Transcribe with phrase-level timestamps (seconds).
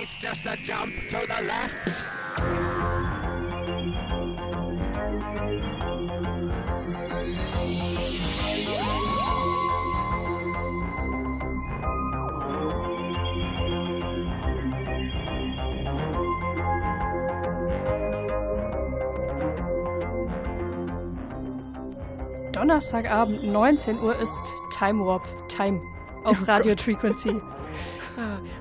[0.00, 2.04] It's just a jump to the left.
[22.52, 24.30] Donnerstagabend 19 Uhr ist
[24.70, 25.80] Time Warp Time
[26.22, 27.40] oh auf Radio Frequency.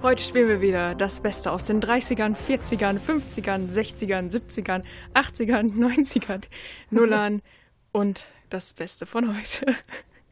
[0.04, 4.84] Heute spielen wir wieder das Beste aus den 30ern, 40ern, 50ern, 60ern, 70ern,
[5.16, 6.44] 80ern, 90ern,
[6.92, 7.42] Nullern
[7.92, 9.76] und das Beste von heute.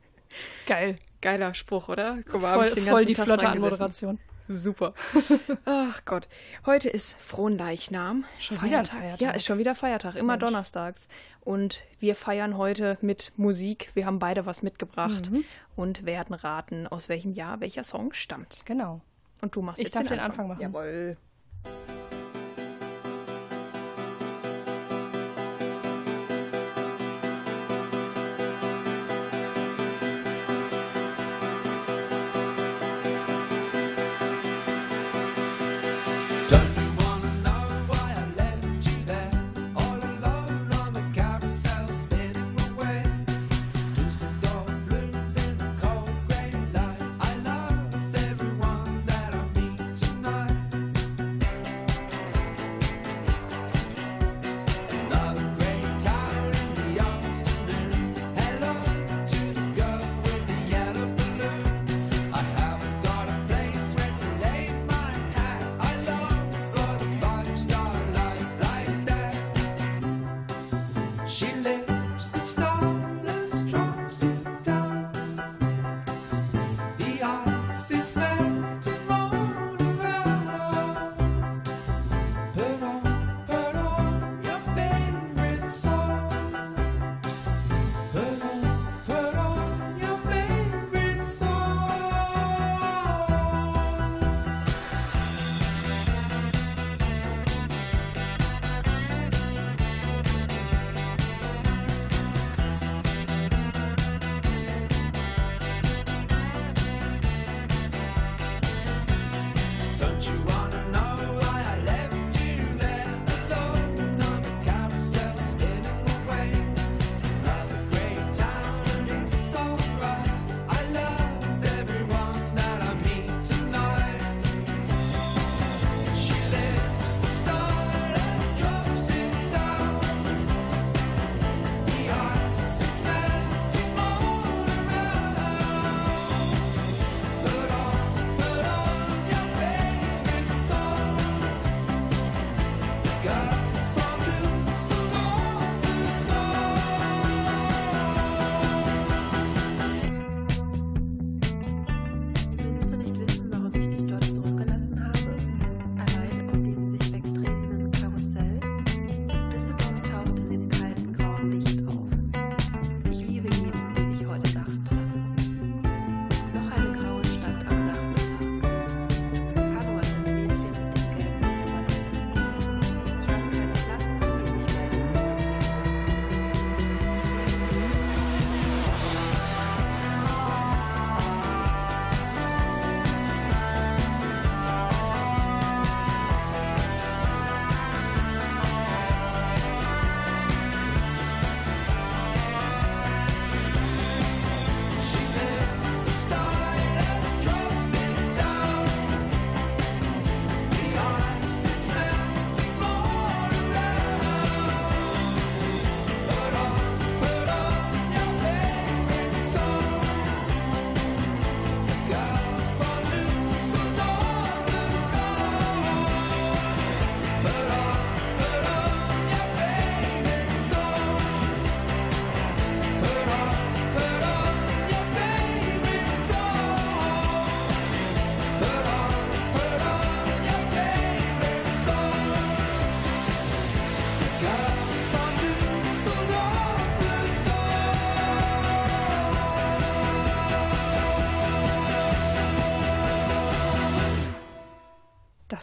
[0.68, 0.98] Geil.
[1.20, 2.20] Geiler Spruch, oder?
[2.30, 4.20] Guck mal, voll, voll die Tag flotte Anmoderation.
[4.48, 4.94] Super.
[5.66, 6.27] Ach Gott.
[6.68, 8.26] Heute ist Fronleichnam.
[8.38, 8.94] Schon Feiertag.
[8.94, 9.22] wieder Feiertag.
[9.22, 10.16] Ja, ist schon wieder Feiertag.
[10.16, 10.41] Immer Mensch.
[10.41, 11.08] donnerstags.
[11.41, 13.90] Und wir feiern heute mit Musik.
[13.96, 15.44] Wir haben beide was mitgebracht mhm.
[15.76, 18.62] und werden raten, aus welchem Jahr welcher Song stammt.
[18.66, 19.02] Genau.
[19.45, 20.62] Und du machst ich jetzt darf den Anfang, Anfang machen.
[20.62, 21.17] Jawohl.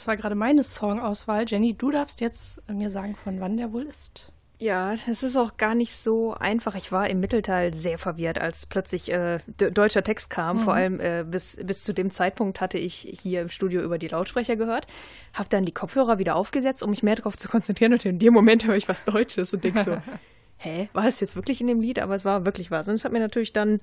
[0.03, 1.45] das war gerade meine Songauswahl.
[1.47, 4.33] Jenny, du darfst jetzt äh, mir sagen, von wann der wohl ist.
[4.59, 6.75] Ja, es ist auch gar nicht so einfach.
[6.75, 10.57] Ich war im Mittelteil sehr verwirrt, als plötzlich äh, deutscher Text kam.
[10.57, 10.61] Mhm.
[10.63, 14.09] Vor allem äh, bis, bis zu dem Zeitpunkt hatte ich hier im Studio über die
[14.09, 14.89] Lautsprecher gehört,
[15.35, 17.93] habe dann die Kopfhörer wieder aufgesetzt, um mich mehr darauf zu konzentrieren.
[17.93, 19.97] Und in dem Moment höre ich was Deutsches und denke so,
[20.63, 21.99] hä, war es jetzt wirklich in dem Lied?
[21.99, 22.89] Aber es war wirklich was.
[22.89, 23.81] Und es hat mir natürlich dann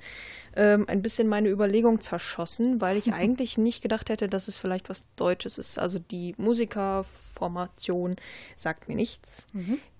[0.56, 4.90] ähm, ein bisschen meine Überlegung zerschossen, weil ich eigentlich nicht gedacht hätte, dass es vielleicht
[4.90, 5.78] was Deutsches ist.
[5.78, 8.16] Also die Musikerformation
[8.56, 9.44] sagt mir nichts.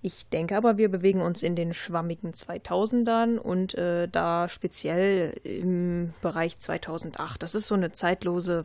[0.02, 6.14] Ich denke aber, wir bewegen uns in den schwammigen 2000ern und äh, da speziell im
[6.22, 7.42] Bereich 2008.
[7.42, 8.64] Das ist so eine zeitlose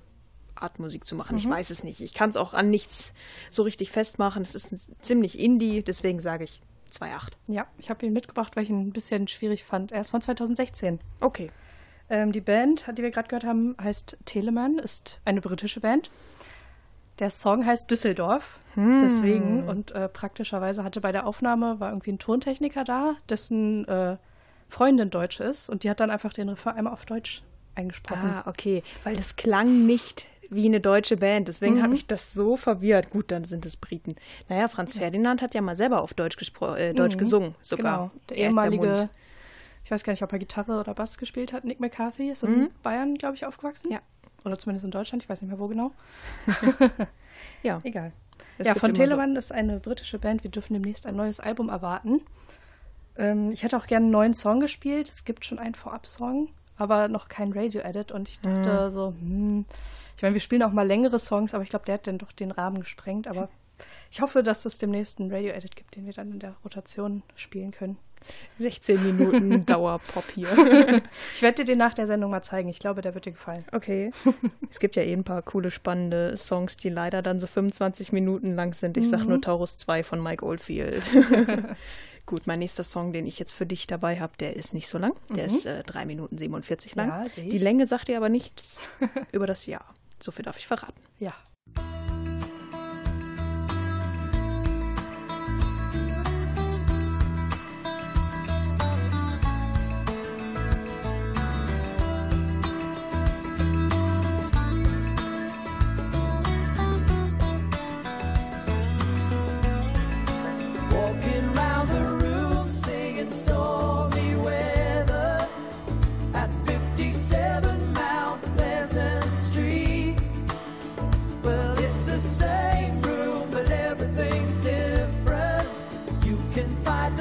[0.56, 1.36] Art Musik zu machen.
[1.36, 2.00] Ich weiß es nicht.
[2.00, 3.14] Ich kann es auch an nichts
[3.52, 4.44] so richtig festmachen.
[4.44, 7.34] Es ist ziemlich indie, deswegen sage ich 2.8.
[7.48, 9.92] Ja, ich habe ihn mitgebracht, weil ich ihn ein bisschen schwierig fand.
[9.92, 11.00] Er ist von 2016.
[11.20, 11.50] Okay.
[12.10, 16.12] Ähm, die Band, die wir gerade gehört haben, heißt Telemann, ist eine britische Band.
[17.20, 19.70] Der Song heißt Düsseldorf, deswegen.
[19.70, 24.18] Und äh, praktischerweise hatte bei der Aufnahme, war irgendwie ein Tontechniker da, dessen äh,
[24.68, 25.70] Freundin Deutsch ist.
[25.70, 27.42] Und die hat dann einfach den Refrain einmal auf Deutsch
[27.74, 28.30] eingesprochen.
[28.30, 28.84] Ah, okay.
[29.06, 31.48] Weil das klang nicht wie eine deutsche Band.
[31.48, 33.10] Deswegen hat mich das so verwirrt.
[33.10, 34.16] Gut, dann sind es Briten.
[34.50, 37.56] Naja, Franz Ferdinand hat ja mal selber auf Deutsch, gespro äh, Deutsch gesungen.
[37.62, 37.98] Sogar.
[37.98, 39.10] Genau, der Er- ehemalige,
[39.84, 42.70] ich weiß gar nicht, ob er Gitarre oder Bass gespielt hat, Nick McCarthy, ist in
[42.84, 43.92] Bayern, glaube ich, aufgewachsen.
[43.92, 44.00] Ja.
[44.44, 45.92] Oder zumindest in Deutschland, ich weiß nicht mehr wo genau.
[47.64, 47.80] Ja.
[47.84, 48.12] Egal.
[48.58, 50.44] Es ja, von immer so- Telemann ist eine britische Band.
[50.44, 52.22] Wir dürfen demnächst ein neues Album erwarten.
[53.18, 55.08] Ähm, ich hätte auch gerne einen neuen Song gespielt.
[55.10, 58.12] Es gibt schon einen Vorab-Song, aber noch kein Radio-Edit.
[58.12, 59.66] Und ich dachte so, hm,
[60.16, 62.32] ich meine, wir spielen auch mal längere Songs, aber ich glaube, der hat dann doch
[62.32, 63.28] den Rahmen gesprengt.
[63.28, 63.50] Aber
[64.12, 67.72] ich hoffe, dass es demnächst einen Radio-Edit gibt, den wir dann in der Rotation spielen
[67.72, 67.98] können.
[68.58, 70.48] 16 Minuten Dauerpop hier.
[71.36, 72.70] Ich werde dir den nach der Sendung mal zeigen.
[72.70, 73.66] Ich glaube, der wird dir gefallen.
[73.72, 74.12] Okay.
[74.70, 78.56] Es gibt ja eh ein paar coole, spannende Songs, die leider dann so 25 Minuten
[78.56, 78.98] lang sind.
[78.98, 81.04] Ich sag nur Taurus 2 von Mike Oldfield.
[82.26, 84.98] Gut, mein nächster Song, den ich jetzt für dich dabei habe, der ist nicht so
[84.98, 85.14] lang.
[85.36, 87.10] Der ist äh, 3 Minuten 47 lang.
[87.10, 87.44] Ja.
[87.44, 88.80] Die Länge sagt dir aber nichts
[89.32, 89.94] über das Jahr.
[90.22, 91.02] So viel darf ich verraten.
[91.20, 91.34] Ja.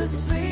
[0.05, 0.44] The sleep,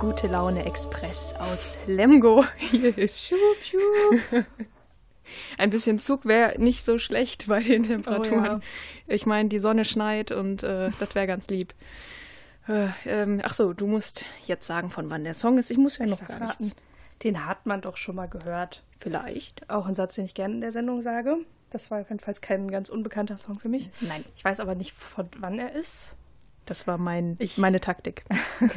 [0.00, 2.44] Gute Laune Express aus Lemgo.
[2.56, 3.32] Hier ist
[5.58, 8.40] Ein bisschen Zug wäre nicht so schlecht bei den Temperaturen.
[8.40, 8.60] Oh ja.
[9.06, 11.74] Ich meine, die Sonne schneit und äh, das wäre ganz lieb.
[12.66, 15.70] Äh, ähm, ach so, du musst jetzt sagen, von wann der Song ist.
[15.70, 16.74] Ich muss ja noch darf gar nichts.
[17.22, 18.82] Den hat man doch schon mal gehört.
[18.98, 19.68] Vielleicht.
[19.70, 21.36] Auch ein Satz, den ich gerne in der Sendung sage.
[21.70, 23.90] Das war jedenfalls kein ganz unbekannter Song für mich.
[24.00, 26.16] Nein, Ich weiß aber nicht, von wann er ist.
[26.64, 28.24] das war mein, Ich- meine Taktik.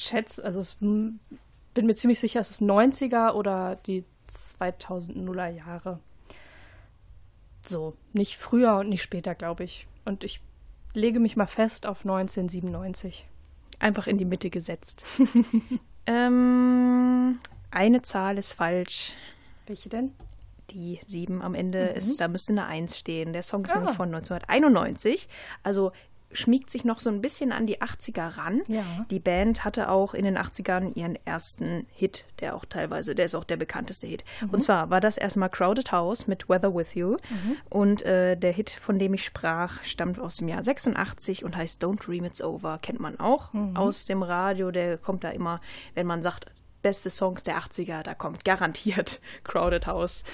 [0.00, 1.18] Schätze, also es, bin
[1.74, 5.98] mir ziemlich sicher, es ist 90er oder die 2000er Jahre.
[7.66, 9.86] So, nicht früher und nicht später, glaube ich.
[10.04, 10.40] Und ich
[10.94, 13.26] lege mich mal fest auf 1997.
[13.80, 15.04] Einfach in die Mitte gesetzt.
[16.06, 17.38] ähm,
[17.70, 19.12] eine Zahl ist falsch.
[19.66, 20.12] Welche denn?
[20.70, 23.32] Die 7 am Ende ist, da müsste eine 1 stehen.
[23.32, 23.78] Der Song ist Ah.
[23.78, 25.28] nämlich von 1991.
[25.62, 25.92] Also
[26.32, 28.62] schmiegt sich noch so ein bisschen an die 80er ran.
[28.66, 28.84] Ja.
[29.10, 33.34] Die Band hatte auch in den 80ern ihren ersten Hit, der auch teilweise, der ist
[33.34, 34.24] auch der bekannteste Hit.
[34.52, 37.16] Und zwar war das erstmal Crowded House mit Weather With You.
[37.70, 41.82] Und äh, der Hit, von dem ich sprach, stammt aus dem Jahr 86 und heißt
[41.82, 42.78] Don't Dream It's Over.
[42.80, 44.70] Kennt man auch aus dem Radio.
[44.70, 45.60] Der kommt da immer,
[45.94, 46.46] wenn man sagt,
[46.82, 50.24] beste Songs der 80er, da kommt garantiert Crowded House.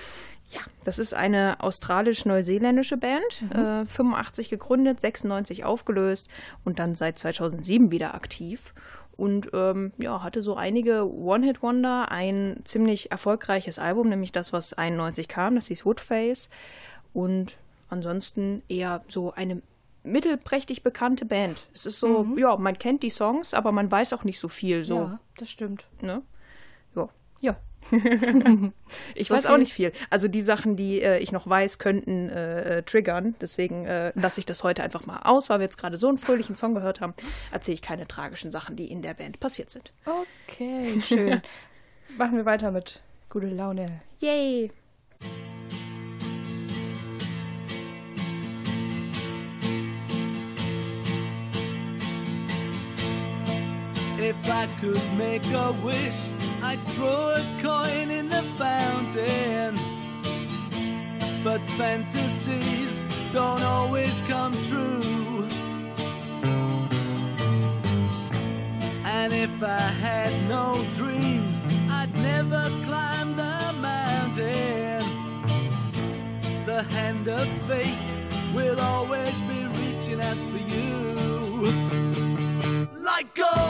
[0.51, 6.29] Ja, das ist eine australisch-neuseeländische Band, äh, 85 gegründet, 96 aufgelöst
[6.65, 8.75] und dann seit 2007 wieder aktiv.
[9.17, 15.29] Und ähm, ja, hatte so einige One-Hit-Wonder, ein ziemlich erfolgreiches Album, nämlich das, was 91
[15.29, 16.51] kam, das hieß Woodface.
[17.13, 17.57] Und
[17.89, 19.63] ansonsten eher so eine
[20.03, 21.65] mittelprächtig bekannte Band.
[21.73, 24.85] Es ist so, ja, man kennt die Songs, aber man weiß auch nicht so viel.
[24.85, 25.87] So, Ja, das stimmt.
[26.01, 26.23] ne?
[29.15, 29.93] Ich So weiß auch nicht viel.
[30.11, 33.35] Also die Sachen, die äh, ich noch weiß, könnten äh, äh, triggern.
[33.41, 36.19] Deswegen äh, lasse ich das heute einfach mal aus, weil wir jetzt gerade so einen
[36.19, 37.15] fröhlichen Song gehört haben.
[37.53, 39.93] Erzähle ich keine tragischen Sachen, die in der Band passiert sind.
[40.47, 41.43] Okay, schön.
[42.19, 44.01] Machen wir weiter mit gute Laune.
[44.21, 44.71] Yay!
[54.19, 56.29] If I could make a wish,
[56.66, 59.78] I'd throw a coin in the fountain.
[61.44, 62.99] But fantasies
[63.35, 65.47] don't always come true.
[69.04, 71.54] And if I had no dreams,
[71.90, 75.04] I'd never climb the mountain.
[76.64, 78.09] The hand of fate
[78.54, 80.94] will always be reaching out for you.
[82.99, 83.63] Like gold,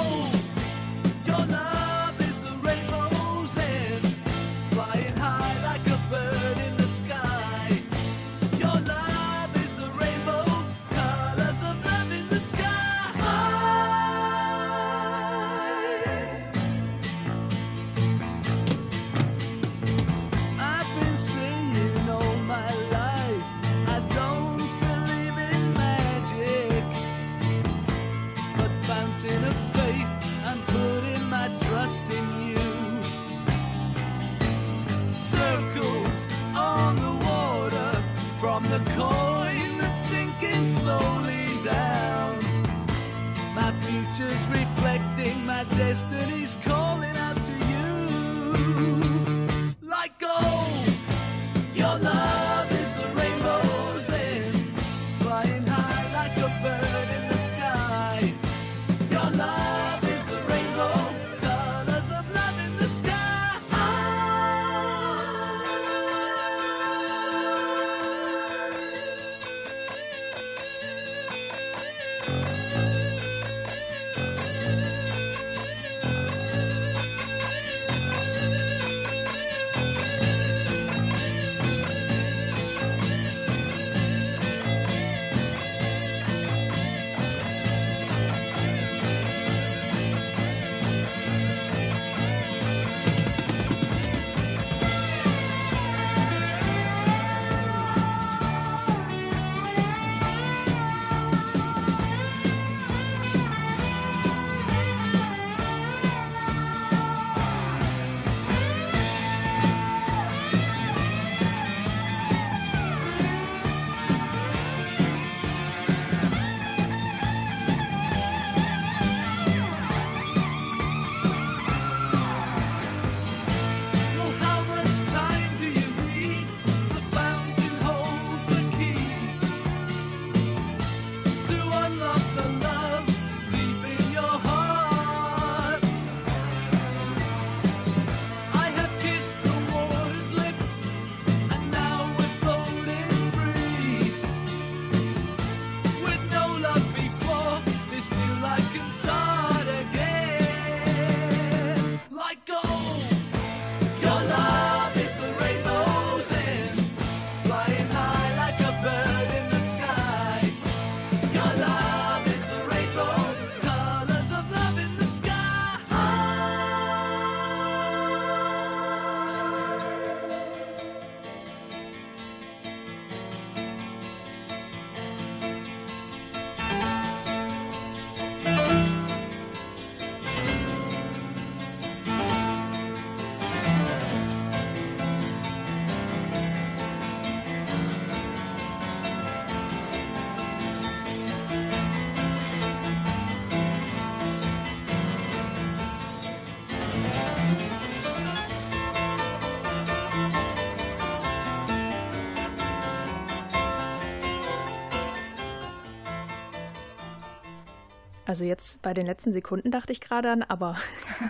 [208.34, 210.76] Also jetzt bei den letzten Sekunden dachte ich gerade an aber.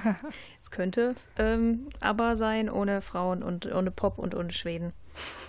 [0.59, 4.95] es könnte ähm, aber sein ohne Frauen und ohne Pop und ohne Schweden.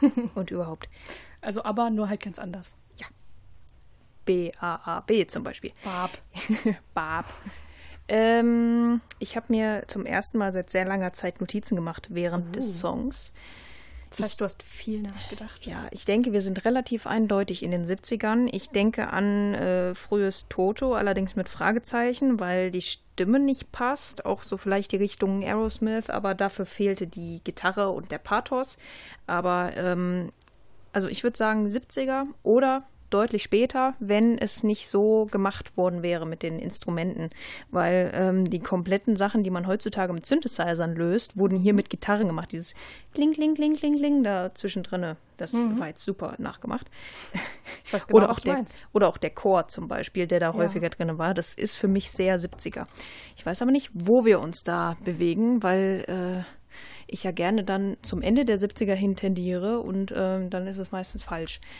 [0.35, 0.89] und überhaupt.
[1.39, 2.75] Also aber nur halt ganz anders.
[4.25, 5.71] B-A-A-B zum Beispiel.
[5.81, 6.11] Barb.
[6.93, 7.27] Barb.
[8.09, 12.81] Ähm, ich habe mir zum ersten Mal seit sehr langer Zeit Notizen gemacht während des
[12.81, 13.31] Songs.
[14.17, 15.65] Das heißt, du hast viel nachgedacht.
[15.65, 18.47] Ja, ich denke, wir sind relativ eindeutig in den 70ern.
[18.51, 24.25] Ich denke an äh, frühes Toto, allerdings mit Fragezeichen, weil die Stimme nicht passt.
[24.25, 28.77] Auch so vielleicht die Richtung Aerosmith, aber dafür fehlte die Gitarre und der Pathos.
[29.27, 30.31] Aber ähm,
[30.93, 36.25] also ich würde sagen 70er oder deutlich später, wenn es nicht so gemacht worden wäre
[36.25, 37.29] mit den Instrumenten.
[37.71, 42.27] Weil ähm, die kompletten Sachen, die man heutzutage mit Synthesizern löst, wurden hier mit Gitarren
[42.27, 42.51] gemacht.
[42.51, 42.73] Dieses
[43.13, 45.15] Kling, Kling, Kling, Kling, Kling da zwischendrin.
[45.37, 46.87] Das war jetzt super nachgemacht.
[47.85, 50.39] Ich weiß genau, oder, was auch du der, oder auch der Chor zum Beispiel, der
[50.39, 50.53] da Ja.
[50.53, 51.33] häufiger drin war.
[51.33, 52.85] Das ist für mich sehr 70er.
[53.35, 56.43] Ich weiß aber nicht, wo wir uns da bewegen, weil äh,
[57.07, 60.91] ich ja gerne dann zum Ende der 70er hin tendiere und ähm, dann ist es
[60.91, 61.59] meistens falsch.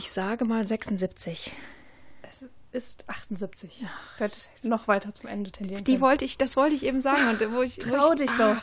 [0.00, 1.52] Ich sage mal 76.
[2.22, 3.84] Es ist 78.
[4.16, 6.00] Du hättest noch weiter zum Ende tendieren Die können.
[6.00, 7.28] wollte ich, das wollte ich eben sagen.
[7.28, 8.62] Und wo ich, wo Trau ich, dich ah, doch.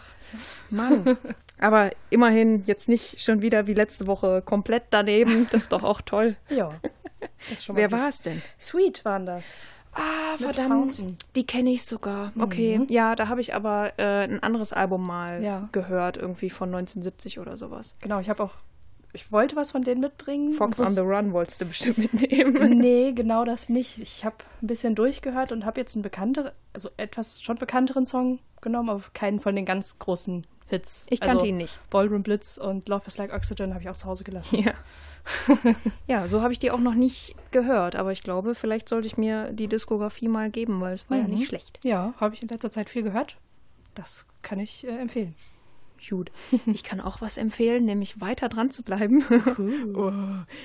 [0.72, 1.16] Mann.
[1.60, 5.48] Aber immerhin jetzt nicht schon wieder wie letzte Woche komplett daneben.
[5.52, 6.38] Das ist doch auch toll.
[6.50, 6.72] Ja.
[7.68, 8.42] Wer war es denn?
[8.60, 9.68] Sweet waren das.
[9.94, 10.94] Ah, verdammt.
[10.96, 11.18] Fountain.
[11.36, 12.32] Die kenne ich sogar.
[12.40, 12.82] Okay.
[12.90, 15.70] Ja, da habe ich aber äh, ein anderes Album mal Ja.
[15.72, 17.94] gehört, irgendwie von 1970 oder sowas.
[18.02, 18.56] Genau, ich habe auch.
[19.18, 20.54] Ich wollte was von denen mitbringen.
[20.54, 22.78] Fox on the Run wolltest du bestimmt mitnehmen.
[22.78, 23.98] Nee, genau das nicht.
[23.98, 28.38] Ich habe ein bisschen durchgehört und habe jetzt einen bekannter, also etwas schon bekannteren Song
[28.62, 31.08] genommen, aber keinen von den ganz großen Hits.
[31.10, 31.80] Ich kannte also, ihn nicht.
[31.90, 34.60] Ballroom Blitz und Love is Like Oxygen habe ich auch zu Hause gelassen.
[34.64, 34.74] Ja.
[36.08, 39.18] ja, so habe ich die auch noch nicht gehört, aber ich glaube, vielleicht sollte ich
[39.18, 41.34] mir die Diskografie mal geben, weil es war ja Mhm.
[41.34, 41.80] nicht schlecht.
[41.82, 43.38] Ja, habe ich in letzter Zeit viel gehört.
[43.96, 45.34] Das kann ich äh, empfehlen.
[46.10, 46.32] Gut.
[46.66, 49.24] Ich kann auch was empfehlen, nämlich weiter dran zu bleiben.
[49.96, 50.12] oh,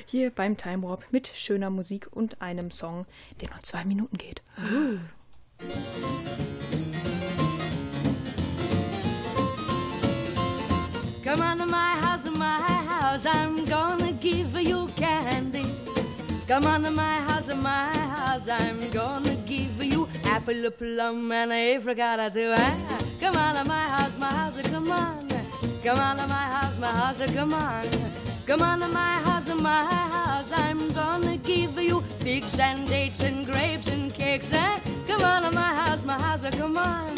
[0.07, 3.07] hier beim Time Warp mit schöner Musik und einem Song,
[3.41, 4.43] der nur zwei Minuten geht.
[11.25, 15.65] Come on to my house, my house, I'm gonna give you candy.
[16.49, 19.82] Come on to my house, my house, I'm gonna give you
[20.33, 22.53] apple, a plum, and a apricot too.
[22.57, 25.29] Ah, Come on to my house, my house, come on.
[25.85, 27.85] Come on to my house, my house, come on.
[28.47, 33.45] Come on to my house, my house, I'm gonna give you figs and dates and
[33.45, 34.53] grapes and cakes.
[34.55, 37.15] Ah, Come on to my house, my house, come on.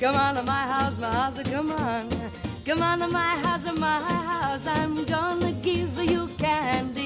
[0.00, 2.08] Come on to my house, my house, come on.
[2.64, 7.01] Come on to my house, my house, I'm gonna give you candy.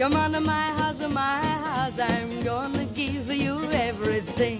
[0.00, 4.58] Come on to my house, my house, I'm gonna give you everything.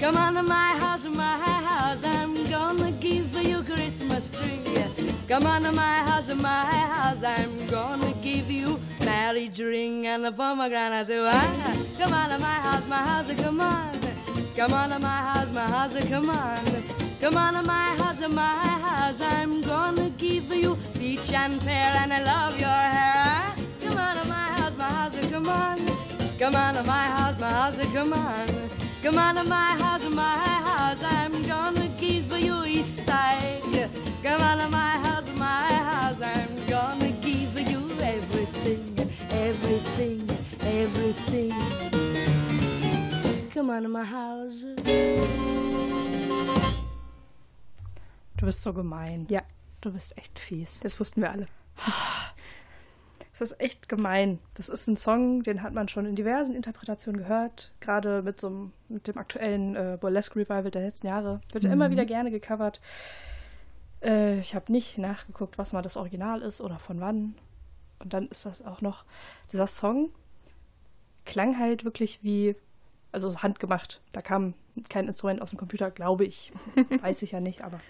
[0.00, 0.71] Come on to my
[5.32, 10.30] Come on to my house, my house, I'm gonna give you marriage ring and a
[10.30, 11.08] pomegranate.
[11.10, 13.98] Ah, Come on to my house, my house, come on.
[14.54, 16.60] Come on to my house, my house, come on.
[17.18, 22.12] Come on to my house, my house, I'm gonna give you peach and pear and
[22.12, 23.14] I love your hair.
[23.16, 25.78] Ah, Come on to my house, my house, come on.
[26.38, 28.48] Come on to my house, my house, come on.
[29.02, 30.36] Come on to my house, my
[30.68, 33.90] house, I'm gonna give you East egg.
[34.22, 40.20] Come on to my house, my house, I'm gonna give you everything, everything,
[40.62, 41.52] everything.
[43.52, 44.64] Come on to my house.
[48.36, 49.26] Du bist so gemein.
[49.28, 49.42] Ja.
[49.80, 50.78] Du bist echt fies.
[50.80, 51.46] Das wussten wir alle.
[53.42, 54.38] Das ist echt gemein.
[54.54, 57.72] Das ist ein Song, den hat man schon in diversen Interpretationen gehört.
[57.80, 61.40] Gerade mit so einem, mit dem aktuellen äh, Burlesque Revival der letzten Jahre.
[61.50, 62.80] Wird ja immer wieder gerne gecovert.
[64.00, 67.34] Äh, ich habe nicht nachgeguckt, was mal das Original ist oder von wann.
[67.98, 69.04] Und dann ist das auch noch,
[69.50, 70.10] dieser Song
[71.24, 72.54] klang halt wirklich wie,
[73.10, 74.00] also handgemacht.
[74.12, 74.54] Da kam
[74.88, 76.52] kein Instrument aus dem Computer, glaube ich.
[77.00, 77.80] Weiß ich ja nicht, aber.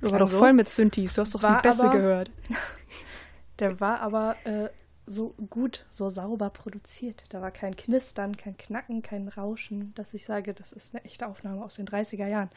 [0.00, 0.38] Du war doch so.
[0.38, 1.14] voll mit Synthes.
[1.14, 2.30] Du hast doch War die Beste aber- gehört.
[3.58, 4.68] Der war aber äh,
[5.06, 7.24] so gut, so sauber produziert.
[7.30, 11.26] Da war kein Knistern, kein Knacken, kein Rauschen, dass ich sage, das ist eine echte
[11.26, 12.50] Aufnahme aus den 30er Jahren.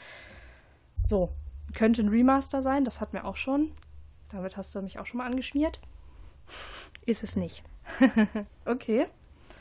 [1.04, 1.30] So,
[1.76, 3.72] könnte ein Remaster sein, das hatten wir auch schon.
[4.30, 5.80] Damit hast du mich auch schon mal angeschmiert.
[7.06, 7.64] Ist es nicht.
[8.66, 9.08] Okay.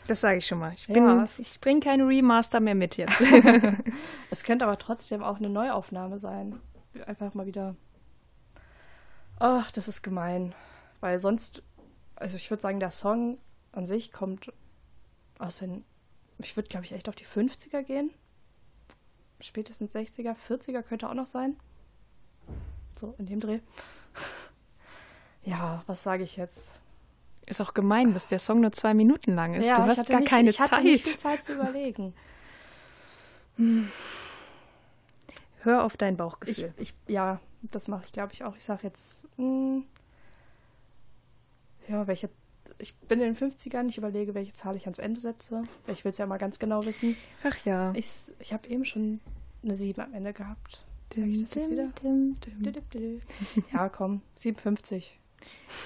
[0.08, 0.72] Das sage ich schon mal.
[0.72, 3.20] Ich, Ja, bin- ich bringe keine Remaster mehr mit jetzt.
[4.30, 6.60] Es könnte aber trotzdem auch eine Neuaufnahme sein.
[7.06, 7.76] Einfach mal wieder.
[9.38, 10.54] Ach, das ist gemein.
[11.00, 11.62] Weil sonst,
[12.22, 13.38] also ich würde sagen, der Song
[13.72, 14.52] an sich kommt
[15.38, 15.84] aus den,
[16.38, 18.10] ich würde glaube ich echt auf die 50er gehen.
[19.40, 21.56] Spätestens 60er, 40er könnte auch noch sein.
[22.98, 23.60] So, in dem Dreh.
[25.44, 26.70] Ja, was sage ich jetzt?
[27.46, 29.66] ist auch gemein, dass der Song nur zwei Minuten lang ist.
[29.66, 30.84] ja, du ich hast gar nicht, keine ich hatte Zeit.
[30.84, 32.14] nicht viel Zeit zu überlegen.
[35.62, 36.72] Hör auf dein Ich, Bauchgefühl.
[36.76, 38.56] ich, ja, das mache ich, glaube ich, auch.
[38.56, 39.82] Ich sage jetzt, mh,
[41.88, 42.30] ja, welche,
[42.78, 45.62] ich bin in den 50ern, ich überlege, welche Zahl ich ans Ende setze.
[45.86, 47.16] Ich will es ja mal ganz genau wissen.
[47.44, 47.92] Ach ja.
[47.94, 49.20] Ich, ich habe eben schon
[49.62, 50.84] eine 7 am Ende gehabt.
[51.14, 51.90] Sag ich das jetzt wieder?
[53.72, 55.18] Ja, komm, 57.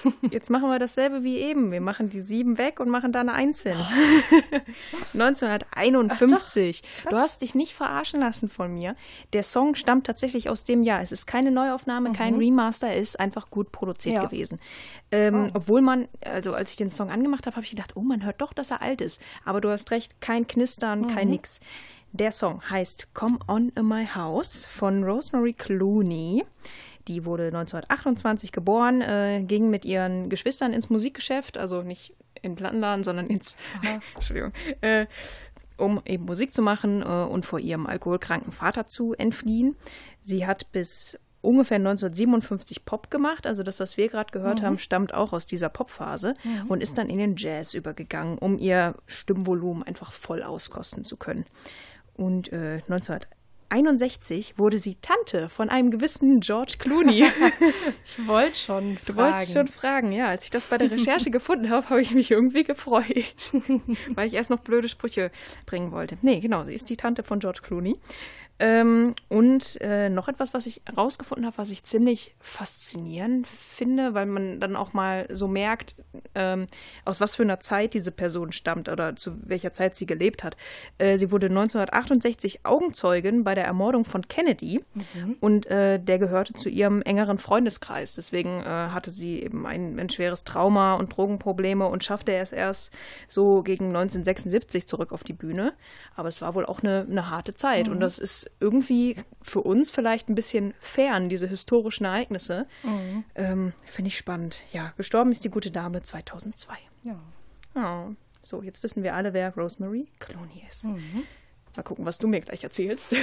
[0.31, 1.71] Jetzt machen wir dasselbe wie eben.
[1.71, 3.77] Wir machen die sieben weg und machen da eine Eins hin.
[5.13, 6.81] 1951.
[6.81, 7.09] Krass.
[7.11, 8.95] Du hast dich nicht verarschen lassen von mir.
[9.33, 11.01] Der Song stammt tatsächlich aus dem Jahr.
[11.01, 14.25] Es ist keine Neuaufnahme, kein Remaster, er ist einfach gut produziert Ja.
[14.25, 14.59] gewesen.
[15.11, 15.51] Ähm, Oh.
[15.53, 18.41] Obwohl man, also als ich den Song angemacht habe, habe ich gedacht, oh, man hört
[18.41, 19.21] doch, dass er alt ist.
[19.45, 21.59] Aber du hast recht, kein Knistern, kein nix.
[22.13, 26.45] Der Song heißt Come On in My House von Rosemary Clooney.
[27.07, 32.55] Die wurde 1928 geboren, äh, ging mit ihren Geschwistern ins Musikgeschäft, also nicht in den
[32.55, 33.57] Plattenladen, sondern ins,
[34.15, 35.05] Entschuldigung, äh,
[35.77, 39.75] um eben Musik zu machen äh, und vor ihrem alkoholkranken Vater zu entfliehen.
[40.21, 45.13] Sie hat bis ungefähr 1957 Pop gemacht, also das, was wir gerade gehört haben, stammt
[45.13, 46.33] auch aus dieser Popphase
[46.67, 51.45] und ist dann in den Jazz übergegangen, um ihr Stimmvolumen einfach voll auskosten zu können.
[52.15, 52.81] Und äh,
[53.69, 57.25] 1961 wurde sie Tante von einem gewissen George Clooney.
[58.05, 60.27] Ich wollte schon Du wolltest schon fragen, ja.
[60.27, 63.35] Als ich das bei der Recherche gefunden habe, habe ich mich irgendwie gefreut,
[64.15, 65.31] weil ich erst noch blöde Sprüche
[65.65, 66.17] bringen wollte.
[66.21, 67.97] Nee, genau, sie ist die Tante von George Clooney.
[68.59, 74.25] Ähm, und äh, noch etwas, was ich rausgefunden habe, was ich ziemlich faszinierend finde, weil
[74.25, 75.95] man dann auch mal so merkt,
[76.33, 76.65] ähm,
[77.05, 80.57] aus was für einer Zeit diese Person stammt oder zu welcher Zeit sie gelebt hat.
[80.97, 84.83] Äh, sie wurde 1968 Augenzeugin bei der Ermordung von Kennedy
[85.39, 88.15] und äh, der gehörte zu ihrem engeren Freundeskreis.
[88.15, 92.91] Deswegen äh, hatte sie eben ein, ein schweres Trauma und Drogenprobleme und schaffte es erst
[93.27, 95.73] so gegen 1976 zurück auf die Bühne.
[96.15, 99.89] Aber es war wohl auch eine, eine harte Zeit und das ist irgendwie für uns
[99.89, 102.65] vielleicht ein bisschen fern, diese historischen Ereignisse.
[103.35, 104.63] Ähm, Finde ich spannend.
[104.71, 106.75] Ja, gestorben ist die gute Dame 2002.
[107.03, 107.19] Ja.
[107.75, 108.13] Oh.
[108.43, 110.85] So, jetzt wissen wir alle, wer Rosemary Clooney ist.
[110.85, 113.13] Mal gucken, was du mir gleich erzählst.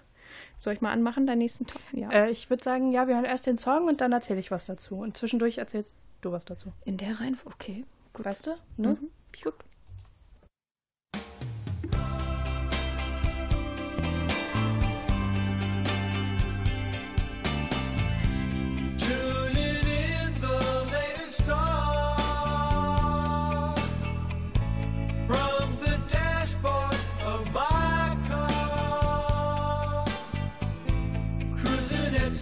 [0.58, 1.82] Soll ich mal anmachen, deinen nächsten Top?
[1.92, 2.10] Ja.
[2.10, 4.64] Äh, ich würde sagen, ja, wir hören erst den Song und dann erzähle ich was
[4.64, 4.96] dazu.
[4.96, 6.72] Und zwischendurch erzählst du was dazu.
[6.84, 7.84] In der Reihenfolge, okay.
[8.14, 8.56] Weißt du?
[8.76, 8.96] Ne?
[9.42, 9.54] Gut.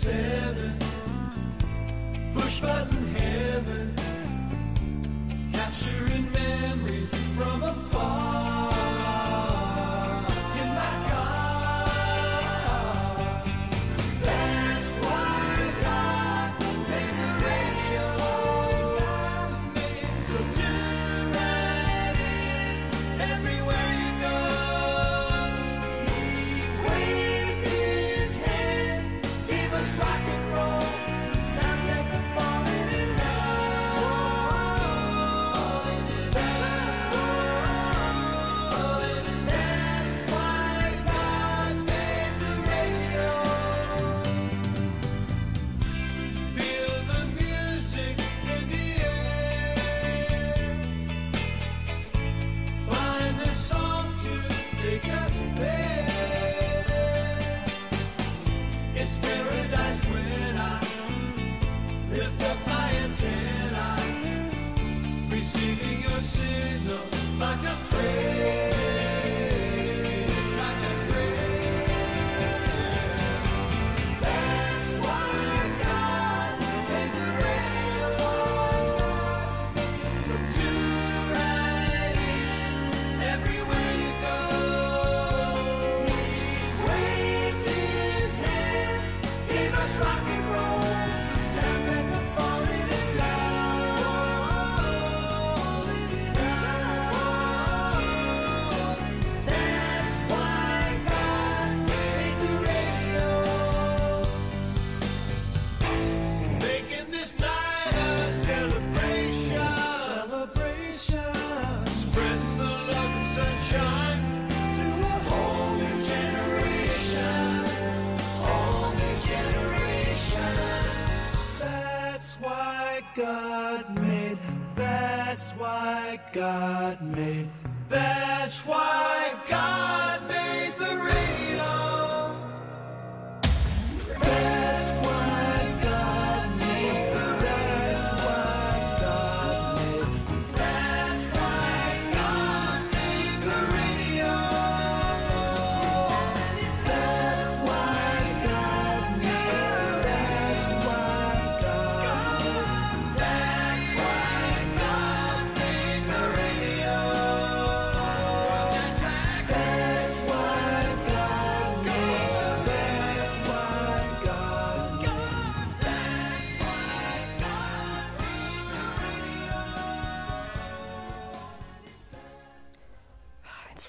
[0.05, 0.79] Seven,
[2.35, 3.95] push button heaven,
[5.51, 6.94] capturing memories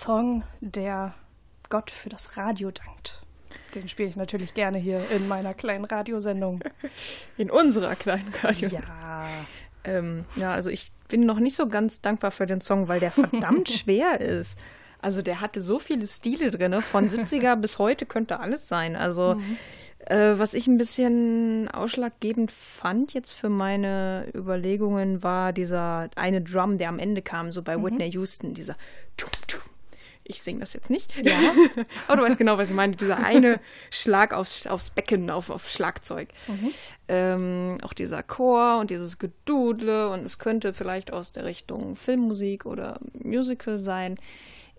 [0.06, 1.16] Song, der
[1.70, 3.24] Gott für das Radio dankt.
[3.74, 6.62] Den spiele ich natürlich gerne hier in meiner kleinen Radiosendung.
[7.38, 8.70] In unserer kleinen Radio.
[8.70, 9.30] Ja.
[9.84, 13.10] Ähm, ja, also ich bin noch nicht so ganz dankbar für den Song, weil der
[13.10, 14.60] verdammt schwer ist.
[15.02, 18.96] Also der hatte so viele Stile drin, von 70er bis heute könnte alles sein.
[18.96, 19.42] Also
[20.06, 26.78] äh, was ich ein bisschen ausschlaggebend fand jetzt für meine Überlegungen war dieser eine Drum,
[26.78, 28.76] der am Ende kam, so bei Whitney Houston, dieser
[29.18, 29.62] Tum, Tum.
[30.28, 31.16] Ich singe das jetzt nicht.
[31.24, 31.38] Ja.
[32.08, 32.96] Aber du weißt genau, was ich meine.
[32.96, 33.60] Dieser eine
[33.92, 36.30] Schlag aufs, aufs Becken, auf, auf Schlagzeug.
[37.08, 42.66] Ähm, auch dieser Chor und dieses Gedudle und es könnte vielleicht aus der Richtung Filmmusik
[42.66, 44.18] oder Musical sein.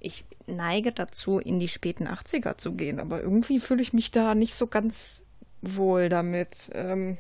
[0.01, 4.35] Ich neige dazu, in die späten 80er zu gehen, aber irgendwie fühle ich mich da
[4.35, 5.23] nicht so ganz
[5.63, 6.71] wohl damit.
[6.73, 7.19] Ähm,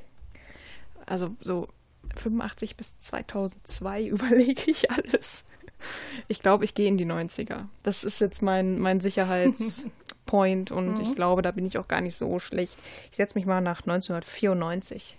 [1.06, 1.68] also so
[2.16, 5.44] 85 bis 2002 überlege ich alles.
[6.28, 7.66] Ich glaube, ich gehe in die 90er.
[7.82, 12.16] Das ist jetzt mein, mein Sicherheitspoint und ich glaube, da bin ich auch gar nicht
[12.16, 12.78] so schlecht.
[13.10, 15.18] Ich setze mich mal nach 1994.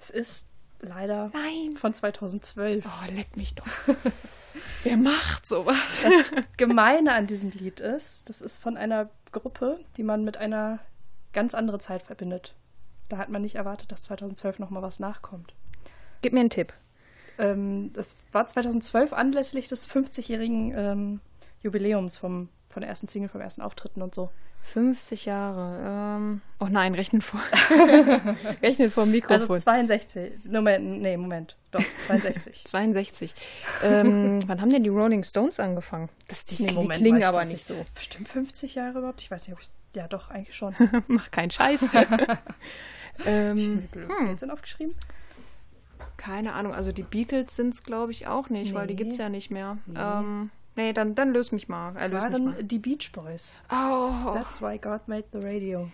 [0.00, 0.46] Es ist
[0.80, 1.76] leider Nein.
[1.76, 2.84] von 2012.
[2.86, 3.66] Oh, leck mich doch.
[4.82, 6.02] Wer macht sowas?
[6.02, 10.80] Das Gemeine an diesem Lied ist, das ist von einer Gruppe, die man mit einer
[11.32, 12.54] ganz anderen Zeit verbindet.
[13.08, 15.54] Da hat man nicht erwartet, dass 2012 nochmal was nachkommt.
[16.22, 16.72] Gib mir einen Tipp.
[17.40, 21.20] Ähm, das war 2012 anlässlich des 50-jährigen ähm,
[21.62, 24.30] Jubiläums vom, von der ersten Single, vom ersten Auftritten und so.
[24.62, 26.18] 50 Jahre.
[26.18, 27.40] Ähm, oh nein, rechnen vor.
[28.62, 29.58] rechnen vor dem Also Mikrofon.
[29.58, 30.32] 62.
[30.50, 31.56] Moment, nee, Moment.
[31.70, 32.64] Doch, 62.
[32.66, 33.34] 62.
[33.82, 36.08] ähm, wann haben denn die Rolling Stones angefangen?
[36.28, 37.86] Das, die, Nee, die Moment, klingen weiß ich aber nicht so.
[37.94, 39.22] Bestimmt 50 Jahre überhaupt?
[39.22, 39.70] Ich weiß nicht, ob ich.
[39.96, 40.74] Ja, doch, eigentlich schon.
[41.08, 41.88] Mach keinen Scheiß.
[43.26, 44.28] ähm, Hm.
[44.28, 44.94] Jetzt sind aufgeschrieben?
[46.20, 48.98] Keine Ahnung, also die Beatles sind es, glaube ich, auch nicht, weil die Nee.
[48.98, 49.78] gibt es ja nicht mehr.
[49.86, 51.96] Nee, ähm, nee dann, dann löse mich mal.
[51.96, 52.62] Äh, Es waren mal.
[52.62, 53.58] die Beach Boys.
[53.70, 55.88] Oh, That's why God made the radio.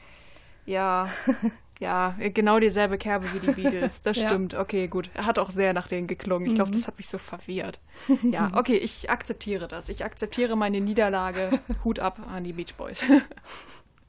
[0.67, 1.07] ja.
[1.79, 4.01] Ja, genau dieselbe Kerbe wie die Beatles.
[4.03, 4.29] Das Ja.
[4.31, 4.55] stimmt.
[4.55, 5.11] Okay, gut.
[5.15, 6.49] Hat auch sehr nach denen geklungen.
[6.49, 7.81] Ich glaube, das hat mich so verwirrt.
[8.23, 9.91] Ja, okay, ich akzeptiere das.
[9.91, 11.61] Ich akzeptiere meine Niederlage.
[11.85, 13.05] Hut ab an die Beach Boys.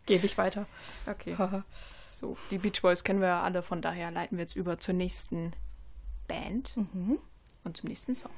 [0.06, 0.66] Gebe ich weiter.
[1.08, 1.36] Okay.
[2.14, 4.94] So, die Beach Boys kennen wir ja alle, von daher leiten wir jetzt über zur
[4.94, 5.52] nächsten
[6.28, 6.78] Band
[7.64, 8.32] und zum nächsten Song.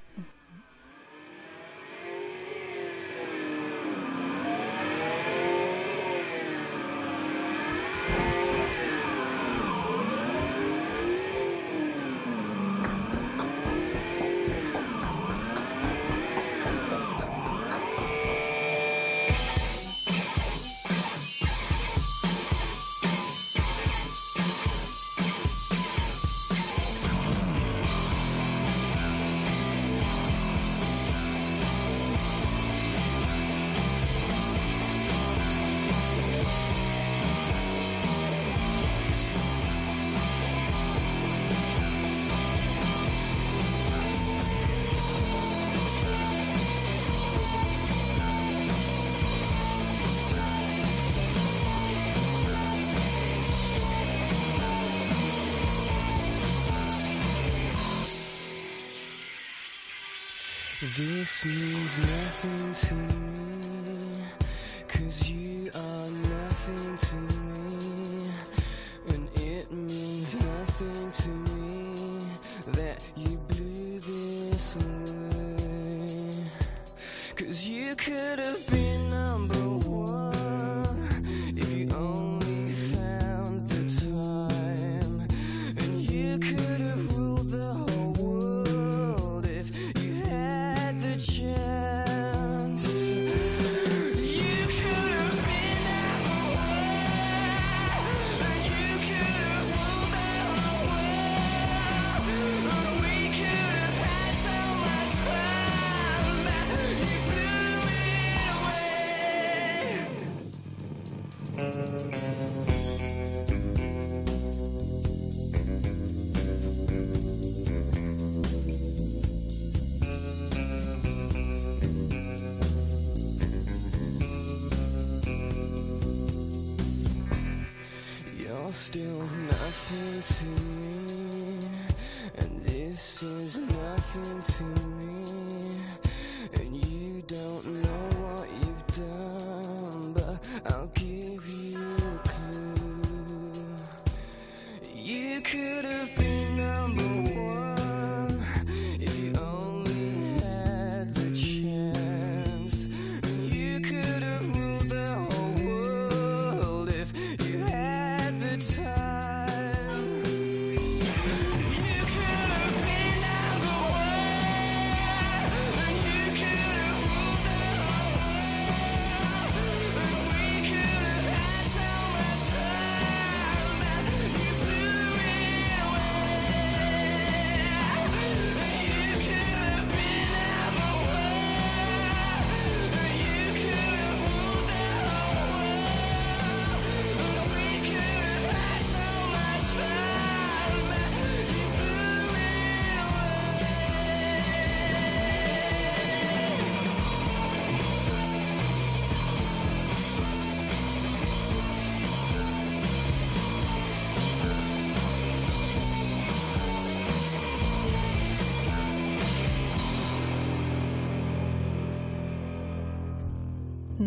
[60.99, 63.28] This means nothing to me,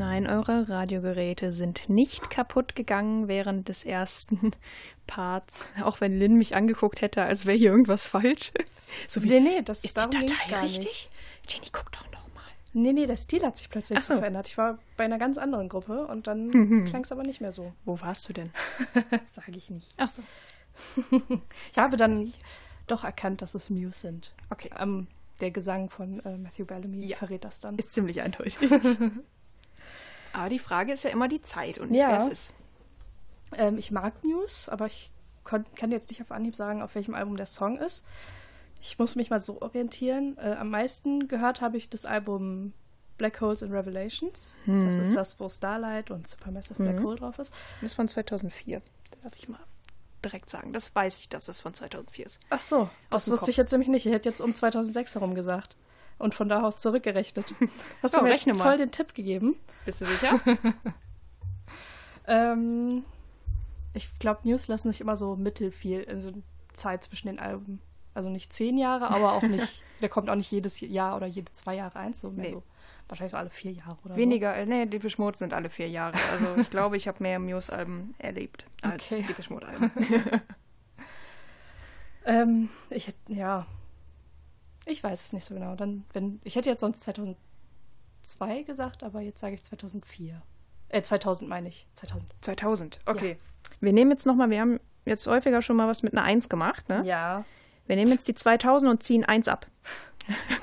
[0.05, 4.51] Nein, eure Radiogeräte sind nicht kaputt gegangen während des ersten
[5.07, 5.71] Parts.
[5.85, 8.53] Auch wenn Lynn mich angeguckt hätte, als wäre hier irgendwas falsch.
[9.09, 10.85] So wie, Nee, nee, das ist die Datei gar richtig?
[10.85, 11.11] nicht.
[11.49, 12.45] Jenny, guck doch nochmal.
[12.75, 14.17] Nee, nee, der Stil hat sich plötzlich so.
[14.19, 14.49] verändert.
[14.49, 17.73] Ich war bei einer ganz anderen Gruppe und dann klang es aber nicht mehr so.
[17.87, 18.51] Wo warst du denn?
[19.31, 19.95] Sage ich nicht.
[19.97, 20.21] Ach so.
[21.73, 22.35] Ich habe dann
[22.87, 24.35] doch erkannt, dass es Muse sind.
[24.51, 24.69] Okay.
[24.79, 25.07] Ähm,
[25.41, 27.17] der Gesang von äh, Matthew Bellamy Ja.
[27.17, 27.77] verrät das dann.
[27.77, 28.59] Ist ziemlich eindeutig.
[30.33, 32.09] Aber die Frage ist ja immer die Zeit und nicht, Ja.
[32.11, 32.53] wer es ist.
[33.57, 35.11] Ähm, ich mag Muse, aber ich
[35.45, 38.05] kann jetzt nicht auf Anhieb sagen, auf welchem Album der Song ist.
[38.81, 40.37] Ich muss mich mal so orientieren.
[40.39, 42.73] Äh, am meisten gehört habe ich das Album
[43.19, 44.57] Black Holes and Revelations.
[44.67, 47.53] Das ist das, wo Starlight und Supermassive Black Hole drauf ist.
[47.81, 48.81] Das ist von 2004.
[49.23, 49.61] Darf ich mal
[50.25, 50.73] direkt sagen.
[50.73, 52.41] Das weiß ich, dass es von 2004 ist.
[52.51, 53.49] Ach so, das wusste Kopf.
[53.51, 54.07] ich jetzt nämlich nicht.
[54.07, 55.77] Ich hätte jetzt um 2006 herum gesagt.
[56.19, 57.55] Und von da aus zurückgerechnet.
[58.03, 58.55] Hast Ja, du mir jetzt mal.
[58.63, 59.57] voll den Tipp gegeben.
[59.85, 60.41] Bist du sicher?
[62.27, 63.05] Ähm,
[63.95, 66.33] ich glaube, News lassen sich immer so mittelfiel, also
[66.73, 67.81] Zeit zwischen den Alben.
[68.15, 71.51] Also nicht zehn Jahre, aber auch nicht, der kommt auch nicht jedes Jahr oder jede
[71.53, 72.53] zwei Jahre eins, so mehr Nee.
[72.53, 72.63] so.
[73.09, 76.17] Wahrscheinlich so alle vier Jahre oder Weniger, äh, nee, die Mode sind alle vier Jahre.
[76.31, 79.25] Also ich glaube, ich habe mehr Muse-Alben erlebt als Okay.
[79.29, 79.91] die Mode-Alben.
[80.09, 80.41] so.
[82.25, 83.67] Ähm, ich hätte, ja.
[84.87, 85.75] Ich weiß es nicht so genau.
[85.77, 90.43] Dann, wenn, ich hätte jetzt sonst 2002 gesagt, aber jetzt sage ich 2004.
[90.89, 91.87] Äh, 2000 meine ich.
[91.95, 92.35] 2000.
[92.43, 93.39] 2000, okay.
[93.81, 96.89] Wir nehmen jetzt nochmal, wir haben jetzt häufiger schon mal was mit einer 1 gemacht,
[96.89, 97.03] ne?
[97.05, 97.45] Ja.
[97.87, 99.67] Wir nehmen jetzt die 2000 und ziehen 1 ab.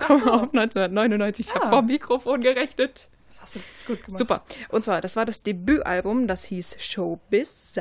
[0.07, 1.47] Kommen wir auf 1999.
[1.47, 1.69] Ich habe Ja.
[1.71, 3.09] vor Mikrofon gerechnet.
[3.27, 4.17] Das hast du gut gemacht.
[4.17, 4.43] Super.
[4.69, 7.75] Und zwar, das war das Debütalbum, das hieß Showbiz.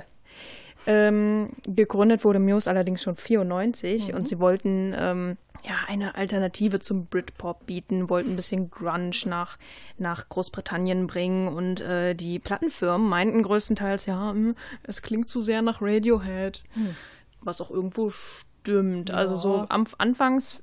[0.91, 7.05] Ähm, gegründet wurde Muse allerdings schon 94 und sie wollten ähm, ja eine Alternative zum
[7.05, 9.59] Britpop bieten, wollten ein bisschen Grunge nach,
[9.99, 15.61] nach Großbritannien bringen und äh, die Plattenfirmen meinten größtenteils, ja, hm, es klingt zu sehr
[15.61, 16.65] nach Radiohead,
[17.43, 19.11] was auch irgendwo stimmt.
[19.11, 20.63] Also so am, anfangs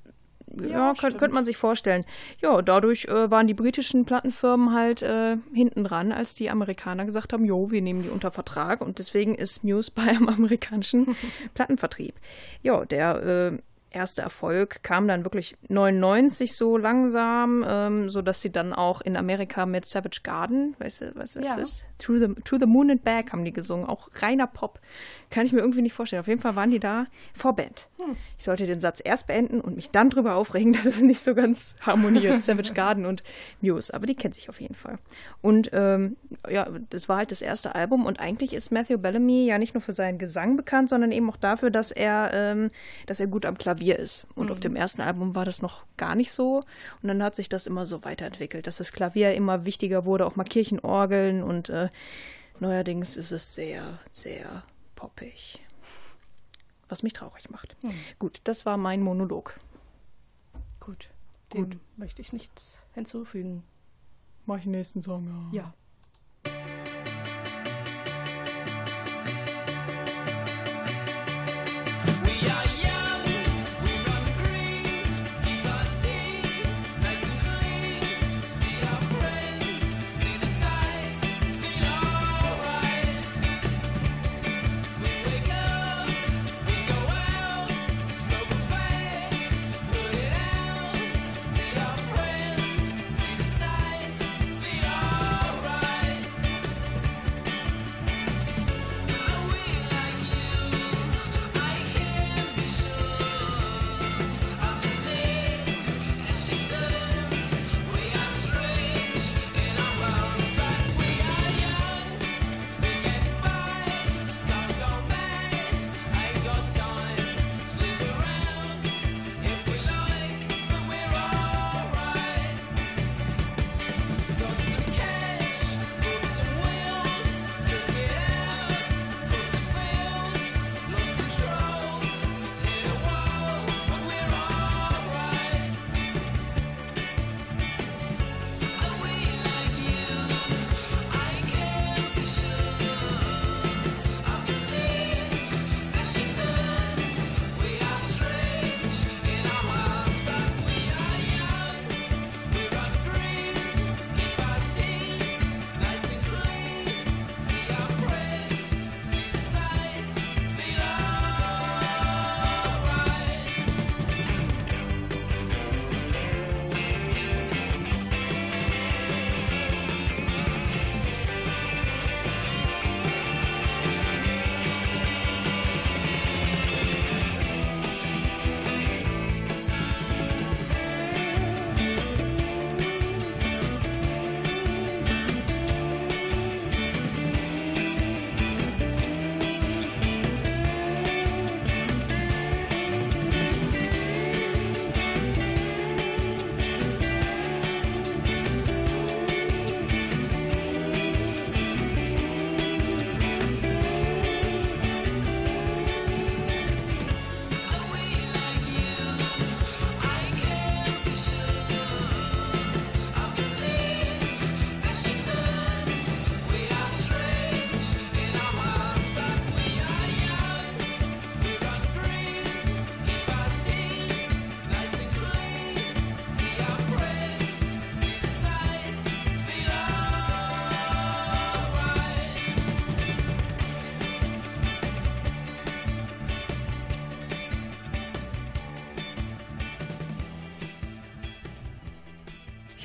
[0.64, 2.06] ja, könnte könnt man sich vorstellen.
[2.42, 7.34] Ja, dadurch äh, waren die britischen Plattenfirmen halt äh, hinten dran, als die Amerikaner gesagt
[7.34, 11.16] haben, jo, wir nehmen die unter Vertrag und deswegen ist Muse bei einem amerikanischen
[11.54, 12.16] Plattenvertrieb.
[12.62, 13.58] Ja, der äh,
[13.96, 19.16] erste Erfolg kam dann wirklich 99 so langsam, ähm, so dass sie dann auch in
[19.16, 21.56] Amerika mit Savage Garden, weißt du, weißt du, was Ja.
[21.56, 21.86] das ist?
[22.00, 24.80] To the, to the Moon and Back haben die gesungen, auch reiner Pop.
[25.36, 26.22] Kann ich mir irgendwie nicht vorstellen.
[26.22, 27.90] Auf jeden Fall waren die da Vorband.
[28.38, 31.36] Ich sollte den Satz erst beenden und mich dann drüber aufregen, dass es nicht so
[31.36, 32.42] ganz harmoniert.
[32.42, 33.22] Savage Garden und
[33.60, 34.98] Muse, aber die kennt sich auf jeden Fall.
[35.42, 36.16] Und ähm,
[36.50, 39.82] ja, das war halt das erste Album und eigentlich ist Matthew Bellamy ja nicht nur
[39.82, 42.70] für seinen Gesang bekannt, sondern eben auch dafür, dass er, ähm,
[43.06, 44.28] dass er gut am Klavier ist.
[44.36, 46.62] Und auf dem ersten Album war das noch gar nicht so.
[47.04, 50.38] Und dann hat sich das immer so weiterentwickelt, dass das Klavier immer wichtiger wurde, auch
[50.38, 51.90] mal Kirchenorgeln und äh,
[52.62, 54.64] neuerdings ist es sehr, sehr
[55.06, 55.60] poppig.
[56.90, 57.76] Was mich traurig macht.
[58.20, 59.60] Gut, das war mein Monolog.
[60.80, 61.10] Gut.
[61.54, 63.64] Dem möchte ich nichts hinzufügen.
[64.46, 65.66] Mach ich den nächsten Song, Ja.
[65.66, 65.74] We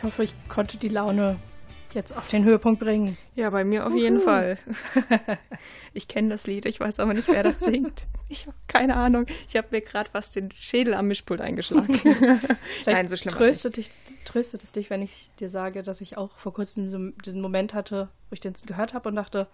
[0.01, 1.37] Ich hoffe, ich konnte die Laune
[1.93, 3.19] jetzt auf den Höhepunkt bringen.
[3.35, 4.57] Ja, bei mir auf jeden Fall.
[5.93, 8.07] ich kenne das Lied, ich weiß aber nicht, wer das singt.
[8.31, 9.27] Ich habe keine Ahnung.
[9.47, 11.95] Ich habe mir gerade was den Schädel am Mischpult eingeschlagen.
[11.97, 13.91] Vielleicht Nein, so schlimm tröstet, dich,
[14.25, 17.75] tröstet es dich, wenn ich dir sage, dass ich auch vor kurzem diesen, diesen Moment
[17.75, 19.49] hatte, wo ich den gehört habe und dachte,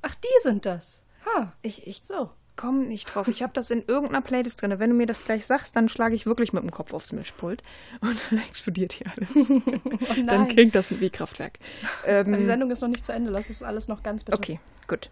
[0.00, 1.04] ach, die sind das.
[1.26, 2.30] Ha, Ich, ich so.
[2.56, 3.28] Komme nicht drauf.
[3.28, 4.78] Ich habe das in irgendeiner Playlist drin.
[4.78, 7.62] Wenn du mir das gleich sagst, dann schlage ich wirklich mit dem Kopf aufs Mischpult
[8.00, 9.50] und dann explodiert hier alles.
[10.06, 11.58] Oh dann klingt das wie Kraftwerk.
[12.06, 13.30] Ähm, Die Sendung ist noch nicht zu Ende.
[13.30, 14.36] Lass es alles noch ganz bitte.
[14.36, 15.10] Okay, gut.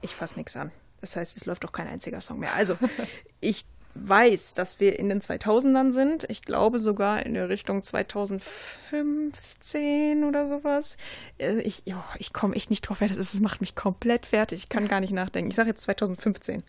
[0.00, 0.70] Ich fasse nichts an.
[1.00, 2.54] Das heißt, es läuft doch kein einziger Song mehr.
[2.54, 2.76] Also,
[3.40, 6.24] ich weiß, dass wir in den 2000ern sind.
[6.28, 10.96] Ich glaube sogar in der Richtung 2015 oder sowas.
[11.38, 13.34] Äh, Ich, jo, ich komme echt nicht drauf, wer das ist.
[13.34, 14.62] Es macht mich komplett fertig.
[14.62, 15.50] Ich kann gar nicht nachdenken.
[15.50, 16.62] Ich sage jetzt 2015.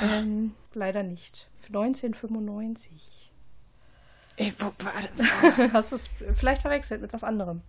[0.00, 1.48] Ähm, leider nicht.
[1.66, 3.30] 1995.
[4.36, 5.70] Ey, wo, warte.
[5.72, 7.60] Hast du es vielleicht verwechselt mit was anderem?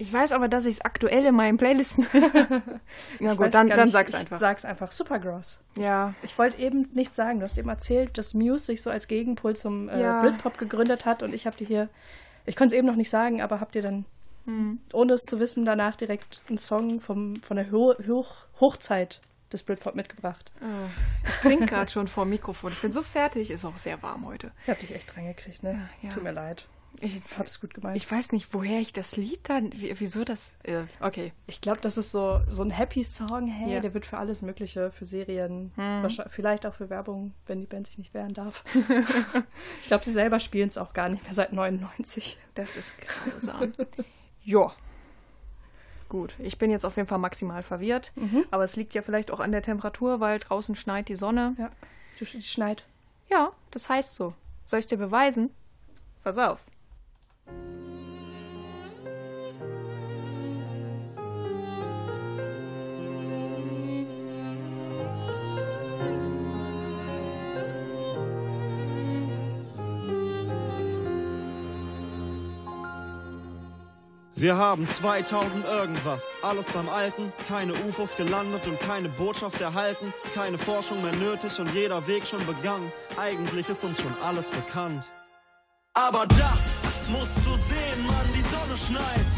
[0.00, 2.06] Ich weiß aber, dass ich es aktuell in meinen Playlisten.
[3.20, 3.92] ja, Ich gut, dann, dann nicht.
[3.92, 4.38] sag's ich einfach.
[4.38, 4.92] Sag's einfach.
[4.92, 5.60] Supergross.
[5.76, 6.14] Ja.
[6.22, 7.40] Ich wollte eben nichts sagen.
[7.40, 10.22] Du hast eben erzählt, dass Muse sich so als Gegenpol zum äh, Ja.
[10.22, 11.88] Britpop gegründet hat und ich habe dir hier,
[12.46, 14.04] ich konnte es eben noch nicht sagen, aber hab dir dann,
[14.46, 14.78] Hm.
[14.94, 19.20] ohne es zu wissen, danach direkt einen Song vom, von der Ho Hoch Hochzeit
[19.52, 20.52] des Britpop mitgebracht.
[20.62, 20.64] Oh,
[21.28, 22.72] ich trinke gerade schon vor dem Mikrofon.
[22.72, 23.50] Ich bin so fertig.
[23.50, 24.52] Ist auch sehr warm heute.
[24.64, 25.88] Ich hab dich echt dran gekriegt, ne?
[26.02, 26.14] Ja, ja.
[26.14, 26.66] Tut mir leid.
[27.00, 27.96] Ich, Hab's gut gemeint.
[27.96, 30.56] ich weiß nicht, woher ich das Lied dann, wie, wieso das.
[31.00, 31.32] Okay.
[31.46, 33.80] Ich glaube, das ist so, so ein Happy Song, hey, Ja.
[33.80, 37.86] der wird für alles Mögliche, für Serien, wahrscheinlich, vielleicht auch für Werbung, wenn die Band
[37.86, 38.64] sich nicht wehren darf.
[39.82, 42.36] ich glaube, sie selber spielen es auch gar nicht mehr seit 99.
[42.56, 43.72] Das ist grausam.
[44.44, 44.72] ja.
[46.08, 48.12] Gut, ich bin jetzt auf jeden Fall maximal verwirrt.
[48.50, 51.54] Aber es liegt ja vielleicht auch an der Temperatur, weil draußen schneit die Sonne.
[51.58, 51.70] Ja,
[52.18, 52.86] sch- schneit.
[53.30, 54.32] Ja, das heißt so.
[54.64, 55.50] Soll ich dir beweisen?
[56.24, 56.64] Pass auf.
[74.38, 80.58] Wir haben 2000 irgendwas, alles beim Alten, keine UFOs gelandet und keine Botschaft erhalten, keine
[80.58, 82.92] Forschung mehr nötig und jeder Weg schon begangen.
[83.16, 85.10] Eigentlich ist uns schon alles bekannt.
[85.92, 86.67] Aber das
[87.08, 89.28] musst du sehen, Mann, die Sonne schneit.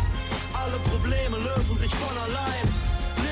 [0.52, 2.66] Alle Probleme lösen sich von allein.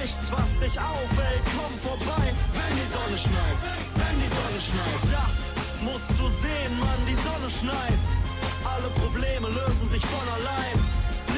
[0.01, 3.59] Nichts, was dich aufhält, komm vorbei, wenn die Sonne schneit.
[3.99, 5.36] Wenn die Sonne schneit, das
[5.82, 8.01] musst du sehen, Mann, die Sonne schneit.
[8.64, 10.76] Alle Probleme lösen sich von allein.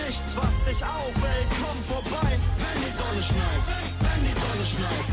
[0.04, 3.62] Nichts, was dich aufhält, komm vorbei, wenn die Sonne schneit.
[4.04, 5.06] Wenn die Sonne schneit.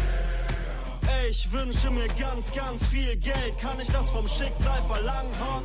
[1.08, 3.58] Ey, ich wünsche mir ganz, ganz viel Geld.
[3.60, 5.32] Kann ich das vom Schicksal verlangen?
[5.40, 5.62] Ha?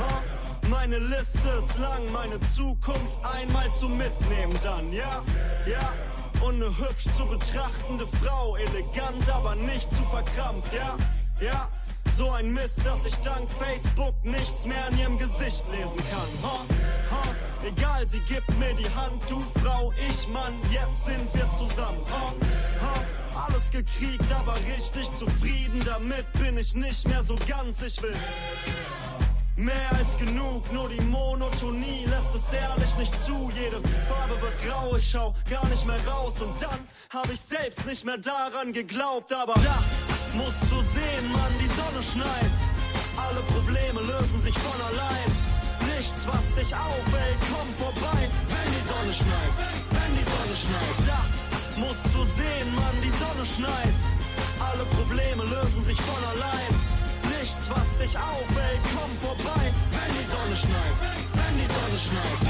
[0.00, 0.35] Ha?
[0.68, 5.22] Meine Liste ist lang, meine Zukunft einmal zum Mitnehmen dann, ja?
[5.64, 5.92] Ja?
[6.44, 10.96] Und eine hübsch zu betrachtende Frau, elegant, aber nicht zu verkrampft, ja?
[11.40, 11.68] Ja?
[12.16, 16.50] So ein Mist, dass ich dank Facebook nichts mehr an ihrem Gesicht lesen kann.
[16.50, 16.60] Ha?
[17.10, 17.22] Ha?
[17.64, 22.00] Egal, sie gibt mir die Hand, du Frau, ich Mann, jetzt sind wir zusammen.
[22.10, 22.32] Ha?
[22.80, 23.46] Ha?
[23.46, 27.82] Alles gekriegt, aber richtig zufrieden damit bin ich nicht mehr so ganz.
[27.82, 28.14] Ich will
[29.56, 33.50] Mehr als genug, nur die Monotonie lässt es ehrlich nicht zu.
[33.54, 36.42] Jede Farbe wird grau, ich schau gar nicht mehr raus.
[36.42, 39.32] Und dann hab ich selbst nicht mehr daran geglaubt.
[39.32, 39.88] Aber das
[40.34, 42.52] musst du sehen, Mann, die Sonne schneit.
[43.16, 45.28] Alle Probleme lösen sich von allein.
[45.96, 49.52] Nichts, was dich aufhält, komm vorbei, wenn die Sonne schneit.
[49.88, 51.32] Wenn die Sonne schneit, das
[51.80, 53.96] musst du sehen, Mann, die Sonne schneit.
[54.60, 56.85] Alle Probleme lösen sich von allein.
[57.46, 60.96] Nichts, was dich aufhält, komm vorbei, wenn die Sonne schneit.
[61.32, 62.40] Wenn die Sonne schneit.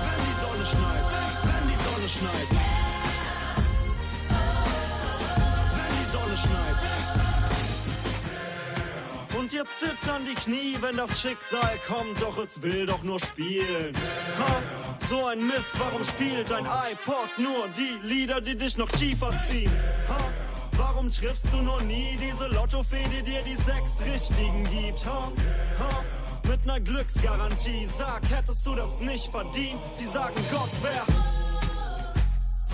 [0.00, 1.06] Wenn die Sonne schneit.
[1.42, 2.48] Wenn die Sonne schneit.
[5.74, 6.78] Wenn die Sonne schneit.
[9.38, 13.94] Und dir zittern die Knie, wenn das Schicksal kommt, doch es will doch nur spielen.
[14.38, 14.62] Ha,
[15.10, 19.70] so ein Mist, warum spielt dein iPod nur die Lieder, die dich noch tiefer ziehen?
[20.08, 20.43] Ha,
[20.76, 25.04] warum triffst du nur nie diese Lottofee, die dir die sechs Richtigen gibt?
[25.06, 25.32] Ha,
[25.78, 26.04] ha,
[26.48, 29.80] mit ner Glücksgarantie, sag, hättest du das nicht verdient?
[29.92, 31.33] Sie sagen, Gott, wer...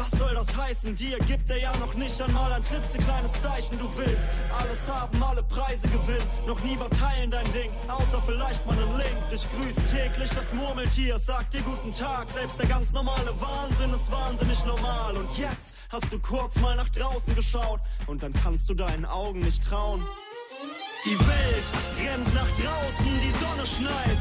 [0.01, 0.95] Was soll das heißen?
[0.95, 3.79] Dir gibt er ja noch nicht einmal ein klitzekleines Zeichen.
[3.79, 4.27] Du willst
[4.59, 6.27] alles haben, alle Preise gewinnen.
[6.47, 9.29] Noch nie war teilen dein Ding, außer vielleicht mal einen Link.
[9.31, 12.31] Dich grüßt täglich das Murmeltier, sagt dir guten Tag.
[12.31, 15.19] Selbst der ganz normale Wahnsinn ist wahnsinnig normal.
[15.19, 19.41] Und jetzt hast du kurz mal nach draußen geschaut und dann kannst du deinen Augen
[19.41, 20.07] nicht trauen.
[21.05, 21.67] Die Welt
[21.99, 24.19] rennt nach draußen, die Sonne schneit.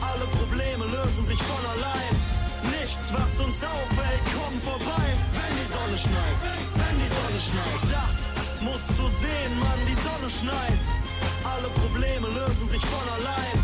[0.00, 2.29] Alle Probleme lösen sich von allein.
[2.78, 6.38] Nichts, was uns auffällt, kommt vorbei, wenn die Sonne schneit.
[6.78, 8.16] Wenn die Sonne schneit, das
[8.62, 10.80] musst du sehen, Mann, die Sonne schneit.
[11.42, 13.56] Alle Probleme lösen sich von allein.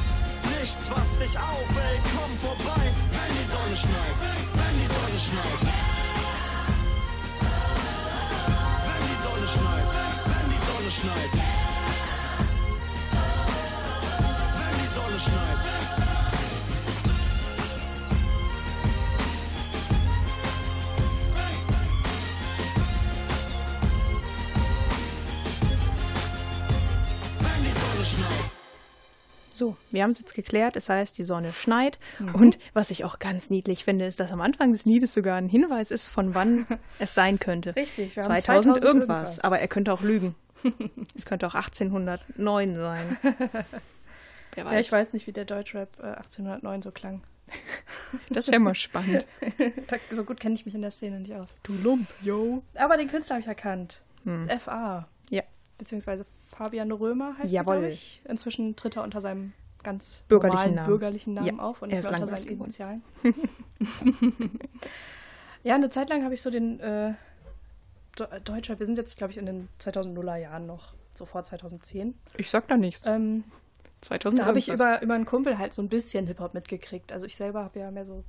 [0.58, 2.84] Nichts, was dich auffällt, kommt vorbei,
[3.14, 4.16] wenn die Sonne schneit.
[4.58, 5.60] Wenn die Sonne schneit.
[8.86, 9.88] Wenn die Sonne schneit.
[10.30, 11.55] Wenn die Sonne schneit.
[29.56, 30.76] So, wir haben es jetzt geklärt.
[30.76, 31.98] Es heißt, die Sonne schneit.
[32.34, 35.48] Und was ich auch ganz niedlich finde, ist, dass am Anfang des Liedes sogar ein
[35.48, 36.66] Hinweis ist, von wann
[36.98, 37.74] es sein könnte.
[37.74, 39.16] Richtig, wir haben 2000, 2000 irgendwas.
[39.16, 39.44] irgendwas.
[39.44, 40.34] Aber er könnte auch lügen.
[41.14, 43.16] es könnte auch 1809 sein.
[44.56, 44.72] Weiß.
[44.72, 47.22] Ja, ich weiß nicht, wie der Deutschrap äh, 1809 so klang.
[48.28, 49.26] Das wäre mal spannend.
[50.10, 51.54] So gut kenne ich mich in der Szene nicht aus.
[51.62, 52.62] Du Lump, yo.
[52.74, 54.02] Aber den Künstler habe ich erkannt.
[54.24, 54.48] Hm.
[54.58, 55.08] FA.
[55.30, 55.42] Ja.
[55.78, 56.24] Beziehungsweise
[56.56, 57.84] Fabian Römer heißt Jawohl.
[57.84, 58.22] er, ich.
[58.28, 59.52] Inzwischen tritt er unter seinem
[59.82, 60.88] ganz Bürgerlichen normalen Namen.
[60.88, 62.46] bürgerlichen Namen Ja, auf und er nicht unter seinen.
[62.48, 63.02] Initialen.
[65.62, 67.14] ja, eine Zeit lang habe ich so den äh,
[68.44, 72.14] Deutscher, wir sind jetzt, glaube ich, in den 2000er Jahren noch, so vor 2010.
[72.38, 73.04] Ich sag da nichts.
[73.06, 73.44] Ähm,
[74.00, 77.12] 2000 da habe ich über, über einen Kumpel halt so ein bisschen Hip-Hop mitgekriegt.
[77.12, 78.24] Also ich selber habe ja mehr so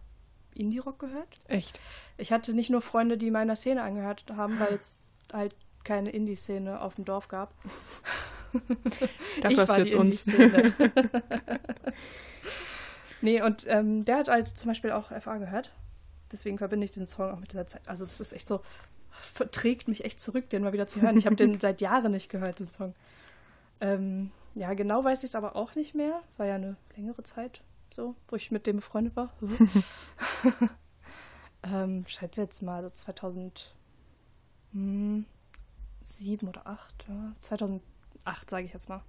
[0.56, 1.28] Indie-Rock gehört.
[1.48, 1.80] Echt.
[2.18, 5.02] Ich hatte nicht nur Freunde, die meiner Szene angehört haben, weil es
[5.32, 5.56] halt
[5.88, 7.54] keine Indie-Szene auf dem Dorf gab.
[9.42, 10.26] Dafür ich hast war du jetzt uns.
[13.22, 15.72] Nee, und ähm, der hat halt zum Beispiel auch FA gehört.
[16.32, 17.82] Deswegen verbinde ich diesen Song auch mit dieser Zeit.
[17.88, 18.62] Also das ist echt so,
[19.18, 21.18] das verträgt mich echt zurück, den mal wieder zu hören.
[21.18, 22.94] Ich habe den seit Jahren nicht gehört, den Song.
[23.82, 26.22] Ähm, ja, genau weiß ich es aber auch nicht mehr.
[26.38, 27.62] War ja eine längere Zeit
[27.92, 29.34] so, wo ich mit dem befreundet war.
[31.64, 32.84] ähm, schätze jetzt mal
[34.74, 35.27] so
[36.18, 37.32] 2007 oder 8, ja.
[37.42, 39.02] 2008 sage ich jetzt mal.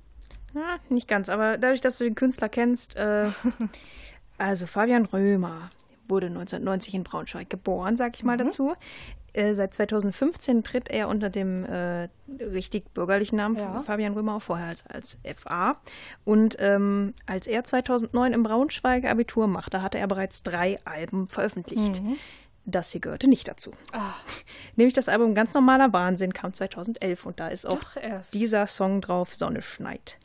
[0.55, 3.27] Ja, nicht ganz, aber dadurch, dass du den Künstler kennst, äh,
[4.39, 5.71] also Fabian Römer
[6.09, 8.45] wurde 1990 in Braunschweig geboren, sag ich mal Mhm.
[8.45, 8.75] dazu.
[9.35, 12.09] Äh, seit 2015 tritt er unter dem äh,
[12.41, 13.83] richtig bürgerlichen Namen Ja.
[13.83, 15.77] Fabian Römer auf, vorher als, als FA.
[16.25, 22.01] Und ähm, als er 2009 im Braunschweig Abitur machte, hatte er bereits drei Alben veröffentlicht.
[22.71, 23.73] Das hier gehörte nicht dazu.
[23.93, 24.13] Ah,
[24.77, 27.81] Nämlich das Album Ganz normaler Wahnsinn kam 2011 und da ist auch
[28.35, 30.19] dieser Song drauf, Sonne schneit.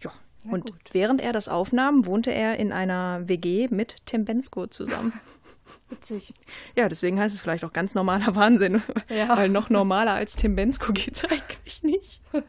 [0.00, 0.10] Ja.
[0.44, 0.80] Na Und gut.
[0.90, 5.12] während er das aufnahm, wohnte er in einer WG mit Tim Bensko zusammen.
[5.88, 6.34] Witzig.
[6.74, 8.82] ja, deswegen heißt es vielleicht auch ganz normaler Wahnsinn.
[9.08, 9.36] Ja.
[9.36, 12.20] Weil noch normaler als Tim Bensko geht es eigentlich nicht.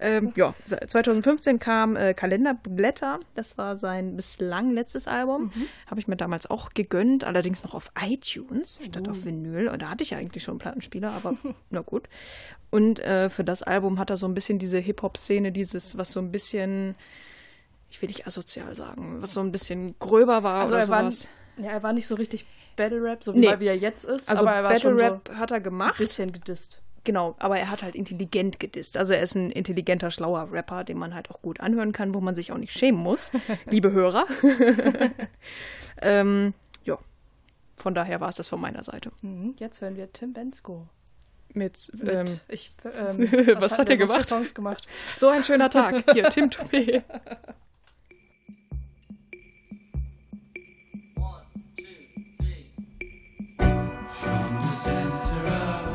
[0.00, 3.18] ähm, ja, 2015 kam äh, Kalenderblätter.
[3.34, 5.52] Das war sein bislang letztes Album.
[5.54, 5.66] Mhm.
[5.86, 9.68] Habe ich mir damals auch gegönnt, allerdings noch auf iTunes statt auf Vinyl.
[9.68, 11.36] Und da hatte ich ja eigentlich schon einen Plattenspieler, aber
[11.70, 12.08] na gut.
[12.70, 16.20] Und äh, für das Album hat er so ein bisschen diese Hip-Hop-Szene, dieses, was so
[16.20, 16.94] ein bisschen,
[17.90, 21.02] ich will nicht asozial sagen, was so ein bisschen gröber war Also oder er war,
[21.10, 21.28] sowas.
[21.56, 22.46] ja, er war nicht so richtig
[22.76, 23.46] Battle Rap, so wie, Nee.
[23.46, 24.28] er- wie er jetzt ist.
[24.28, 25.98] Also aber er war Battle Rap so hat er ein gemacht.
[25.98, 26.80] bisschen gedisst.
[27.08, 28.98] Genau, aber er hat halt intelligent gedisst.
[28.98, 32.20] Also er ist ein intelligenter, schlauer Rapper, den man halt auch gut anhören kann, wo
[32.20, 33.32] man sich auch nicht schämen muss,
[33.64, 34.26] liebe Hörer.
[36.02, 36.52] ähm,
[36.84, 36.98] ja,
[37.76, 39.10] von daher war es das von meiner Seite.
[39.22, 39.54] Mhm.
[39.58, 40.86] Jetzt hören wir Tim Bensko.
[41.54, 44.26] Mit, Mit, ähm, ich, ähm, was hat er gemacht?
[44.26, 44.86] Songs gemacht?
[45.16, 46.04] so ein schöner Tag.
[46.12, 47.04] Hier, Tim Toupé.
[54.10, 55.87] From the center of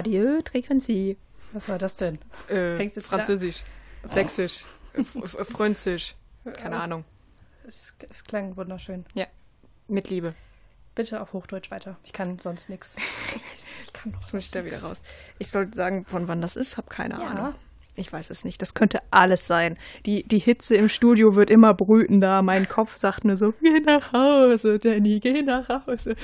[0.00, 1.16] Radio Frequency.
[1.52, 2.18] Was war das denn?
[2.48, 3.64] Äh, Fängt's jetzt Französisch,
[4.04, 6.14] Sächsisch, F- F- Frönzisch.
[6.52, 7.06] Keine Ahnung.
[7.66, 9.06] Es, es klang wunderschön.
[9.88, 10.34] Mit Liebe.
[10.94, 11.96] Bitte auf Hochdeutsch weiter.
[12.04, 12.96] Ich kann sonst nichts.
[13.82, 15.00] Ich kann noch Jetzt muss ich da wieder raus.
[15.38, 17.26] Ich sollte sagen, von wann das ist, habe keine Ja.
[17.28, 17.54] Ahnung.
[17.98, 18.60] Ich weiß es nicht.
[18.60, 19.78] Das könnte alles sein.
[20.04, 22.42] Die, die Hitze im Studio wird immer brütender.
[22.42, 26.14] Mein Kopf sagt nur so, geh nach Hause, Danny, geh nach Hause.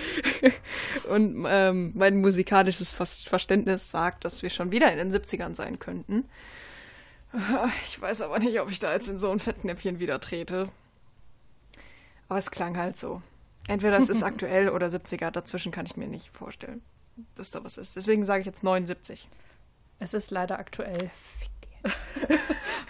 [1.08, 5.78] Und ähm, mein musikalisches Ver- Verständnis sagt, dass wir schon wieder in den 70ern sein
[5.78, 6.24] könnten.
[7.86, 10.68] Ich weiß aber nicht, ob ich da jetzt in so ein Fettnäpfchen wieder trete.
[12.28, 13.22] Aber es klang halt so.
[13.68, 15.30] Entweder es ist aktuell oder 70er.
[15.30, 16.82] Dazwischen kann ich mir nicht vorstellen,
[17.34, 17.96] dass da was ist.
[17.96, 19.28] Deswegen sage ich jetzt 79.
[20.02, 21.10] Es ist leider aktuell.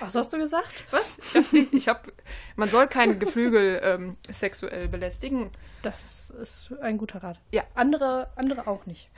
[0.00, 0.86] Was hast du gesagt?
[0.90, 1.18] Was?
[1.18, 2.08] Ich hab, nicht- ich hab,
[2.56, 5.50] man soll keine Geflügel ähm, sexuell belästigen.
[5.82, 7.38] Das ist ein guter Rat.
[7.52, 7.64] Ja.
[7.74, 9.10] Andere, andere auch nicht.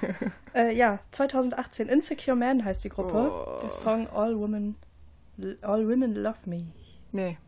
[0.54, 1.88] äh, ja, 2018.
[1.88, 3.14] Insecure Man heißt die Gruppe.
[3.32, 3.58] Oh.
[3.62, 4.76] Der Song All Women,
[5.62, 6.66] All Women Love Me.
[7.12, 7.38] Nee.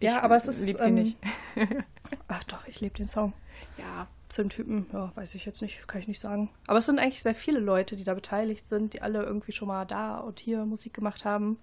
[0.00, 0.64] Ja, aber es ist.
[0.66, 1.18] lieb ähm, nicht.
[2.28, 3.32] Ach doch, ich liebe den Song.
[3.78, 4.06] Ja.
[4.34, 6.50] Zum Typen, ja, weiß ich jetzt nicht, kann ich nicht sagen.
[6.66, 9.68] Aber es sind eigentlich sehr viele Leute, die da beteiligt sind, die alle irgendwie schon
[9.68, 11.58] mal da und hier Musik gemacht haben.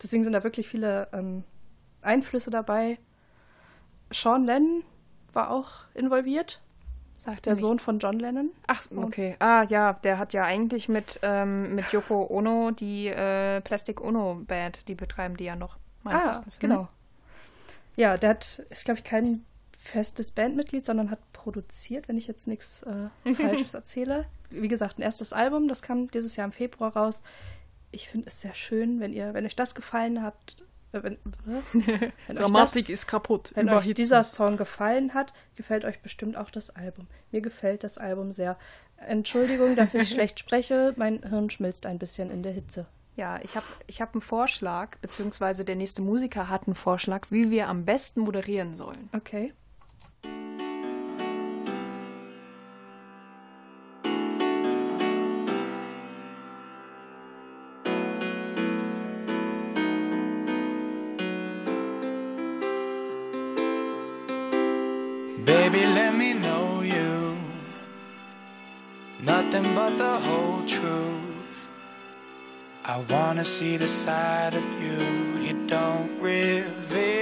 [0.00, 1.42] Deswegen sind da wirklich viele ähm,
[2.00, 2.98] Einflüsse dabei.
[4.12, 4.84] Sean Lennon
[5.32, 6.60] war auch involviert,
[7.16, 8.50] Sagt der Sohn von John Lennon.
[8.68, 9.34] Ach, okay.
[9.40, 14.40] Ah, ja, der hat ja eigentlich mit, ähm, mit Yoko Ono die äh, Plastic Ono
[14.46, 15.76] Band, die betreiben die ja noch.
[16.04, 16.58] meines Ah, Erachtens.
[16.60, 16.88] genau.
[17.96, 19.44] Ja, der hat, ist, glaube ich, kein
[19.78, 24.26] festes Bandmitglied, sondern hat produziert, wenn ich jetzt nichts äh, Falsches erzähle.
[24.50, 27.22] Wie gesagt, ein erstes Album, das kam dieses Jahr im Februar raus.
[27.90, 30.36] Ich finde es sehr schön, wenn ihr, wenn euch das gefallen hat,
[30.92, 31.18] äh, wenn, äh,
[31.72, 33.52] wenn euch Grammatik das, ist kaputt.
[33.54, 33.94] wenn euch Überhitzen.
[33.94, 37.08] dieser Song gefallen hat, gefällt euch bestimmt auch das Album.
[37.32, 38.56] Mir gefällt das Album sehr.
[38.96, 42.86] Entschuldigung, dass ich schlecht spreche, mein Hirn schmilzt ein bisschen in der Hitze.
[43.16, 47.50] Ja, ich habe ich hab einen Vorschlag, beziehungsweise der nächste Musiker hat einen Vorschlag, wie
[47.50, 49.10] wir am besten moderieren sollen.
[49.12, 49.52] Okay.
[65.44, 67.36] Baby, let me know you.
[69.20, 71.68] Nothing but the whole truth.
[72.84, 77.21] I wanna see the side of you you don't reveal.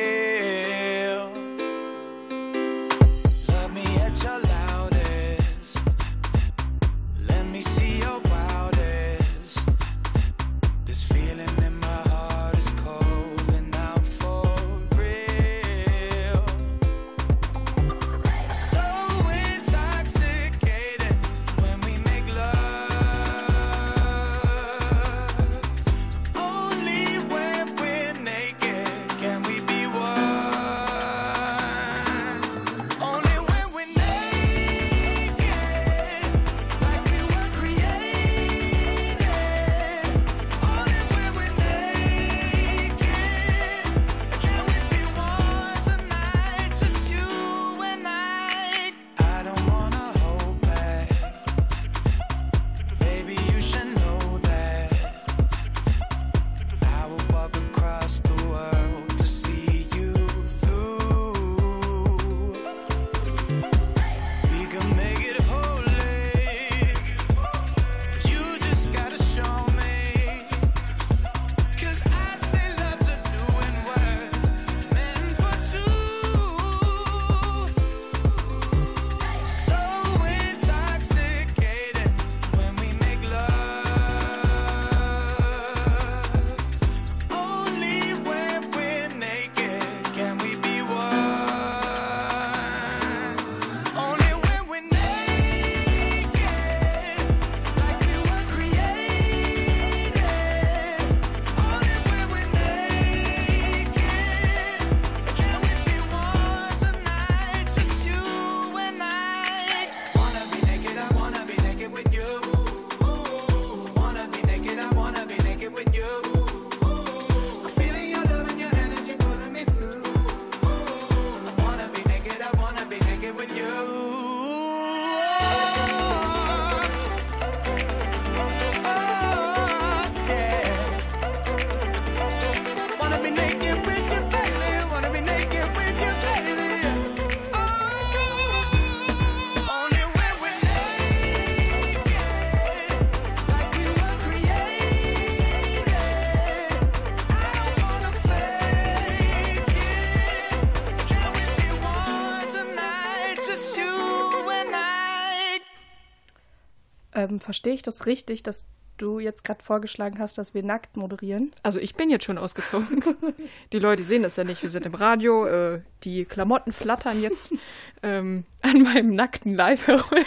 [157.30, 158.64] Ähm, Verstehe ich das richtig, dass
[158.96, 161.52] du jetzt gerade vorgeschlagen hast, dass wir nackt moderieren?
[161.62, 163.02] Also ich bin jetzt schon ausgezogen.
[163.72, 164.62] Die Leute sehen das ja nicht.
[164.62, 165.46] Wir sind im Radio.
[165.46, 167.54] Äh, die Klamotten flattern jetzt
[168.02, 170.24] ähm, an meinem nackten Leib herum.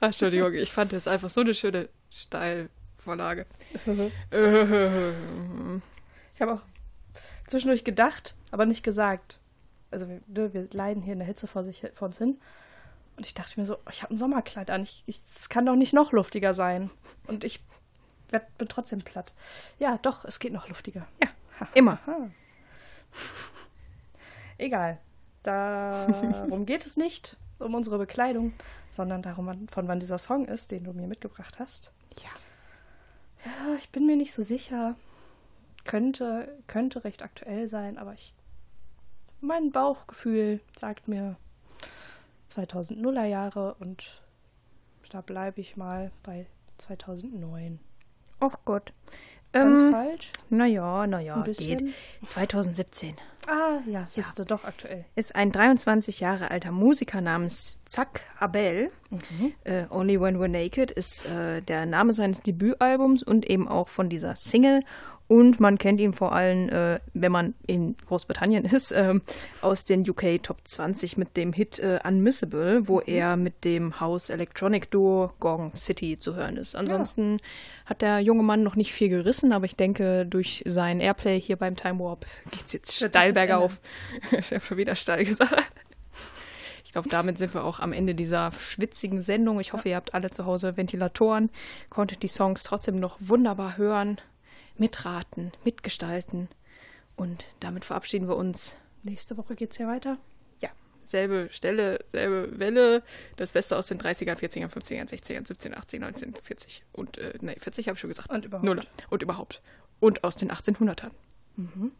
[0.00, 3.46] Entschuldigung, ich fand das einfach so eine schöne Steilvorlage.
[6.34, 6.60] Ich habe auch
[7.48, 9.40] zwischendurch gedacht, aber nicht gesagt.
[9.90, 12.38] Also wir, ne, wir leiden hier in der Hitze vor, sich, vor uns hin.
[13.18, 14.86] Und ich dachte mir so, ich habe ein Sommerkleid an.
[15.08, 16.88] Es kann doch nicht noch luftiger sein.
[17.26, 17.64] Und ich
[18.30, 19.34] werd, bin trotzdem platt.
[19.80, 21.04] Ja, doch, es geht noch luftiger.
[21.20, 21.28] Ja,
[21.74, 21.98] immer.
[22.06, 22.30] Aha.
[24.56, 24.98] Egal.
[25.42, 28.52] Darum geht es nicht, um unsere Bekleidung,
[28.92, 31.92] sondern darum, von wann dieser Song ist, den du mir mitgebracht hast.
[32.22, 32.30] Ja.
[33.44, 34.94] Ja, ich bin mir nicht so sicher.
[35.82, 38.32] Könnte, könnte recht aktuell sein, aber ich.
[39.40, 41.34] Mein Bauchgefühl sagt mir
[42.48, 44.22] 2000er Jahre und
[45.10, 46.46] da bleibe ich mal bei
[46.78, 47.78] 2009.
[48.40, 48.92] Ach Gott.
[49.52, 50.32] Ganz Ähm, falsch?
[50.50, 51.44] naja, naja, geht.
[51.46, 51.94] bisschen.
[52.26, 53.14] 2017
[53.46, 55.06] Ah, ja, siehste, doch aktuell.
[55.14, 58.90] ist ein 23 Jahre alter Musiker namens Zack Abel.
[59.64, 64.10] Äh, Only When We're Naked ist äh, der Name seines Debütalbums und eben auch von
[64.10, 64.82] dieser Single.
[65.28, 69.20] Und man kennt ihn vor allem, äh, wenn man in Großbritannien ist, ähm,
[69.60, 74.30] aus den UK Top 20 mit dem Hit äh, Unmissable, wo er mit dem House
[74.30, 76.74] Electronic Duo Gong City zu hören ist.
[76.74, 77.38] Ansonsten
[77.84, 81.56] hat der junge Mann noch nicht viel gerissen, aber ich denke, durch sein Airplay hier
[81.56, 83.80] beim Time Warp geht's jetzt Wird sich steil bergauf.
[84.38, 85.72] Ich habe schon wieder steil gesagt.
[86.84, 89.60] Ich glaube, damit sind wir auch am Ende dieser schwitzigen Sendung.
[89.60, 91.50] Ich hoffe, ihr habt alle zu Hause Ventilatoren,
[91.90, 94.16] konntet die Songs trotzdem noch wunderbar hören,
[94.78, 96.48] mitraten, mitgestalten.
[97.16, 98.76] Und damit verabschieden wir uns.
[99.02, 100.18] Nächste Woche geht's ja weiter.
[100.60, 100.70] Ja,
[101.06, 103.02] selbe Stelle, selbe Welle.
[103.36, 107.56] Das Beste aus den 30ern, 40ern, 50ern, 60ern, 17, 18, 19, 40 und, äh, nee,
[107.58, 108.30] 40 habe ich schon gesagt.
[108.30, 108.64] Und überhaupt.
[108.64, 108.84] Nuller.
[109.10, 109.62] Und überhaupt.
[110.00, 111.10] Und aus den 1800ern.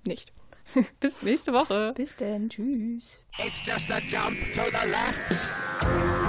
[0.06, 0.32] Nicht.
[1.00, 1.92] Bis nächste Woche.
[1.96, 2.48] Bis denn.
[2.48, 3.24] Tschüss.
[3.38, 6.27] It's just a jump to the left.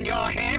[0.00, 0.49] On your hips.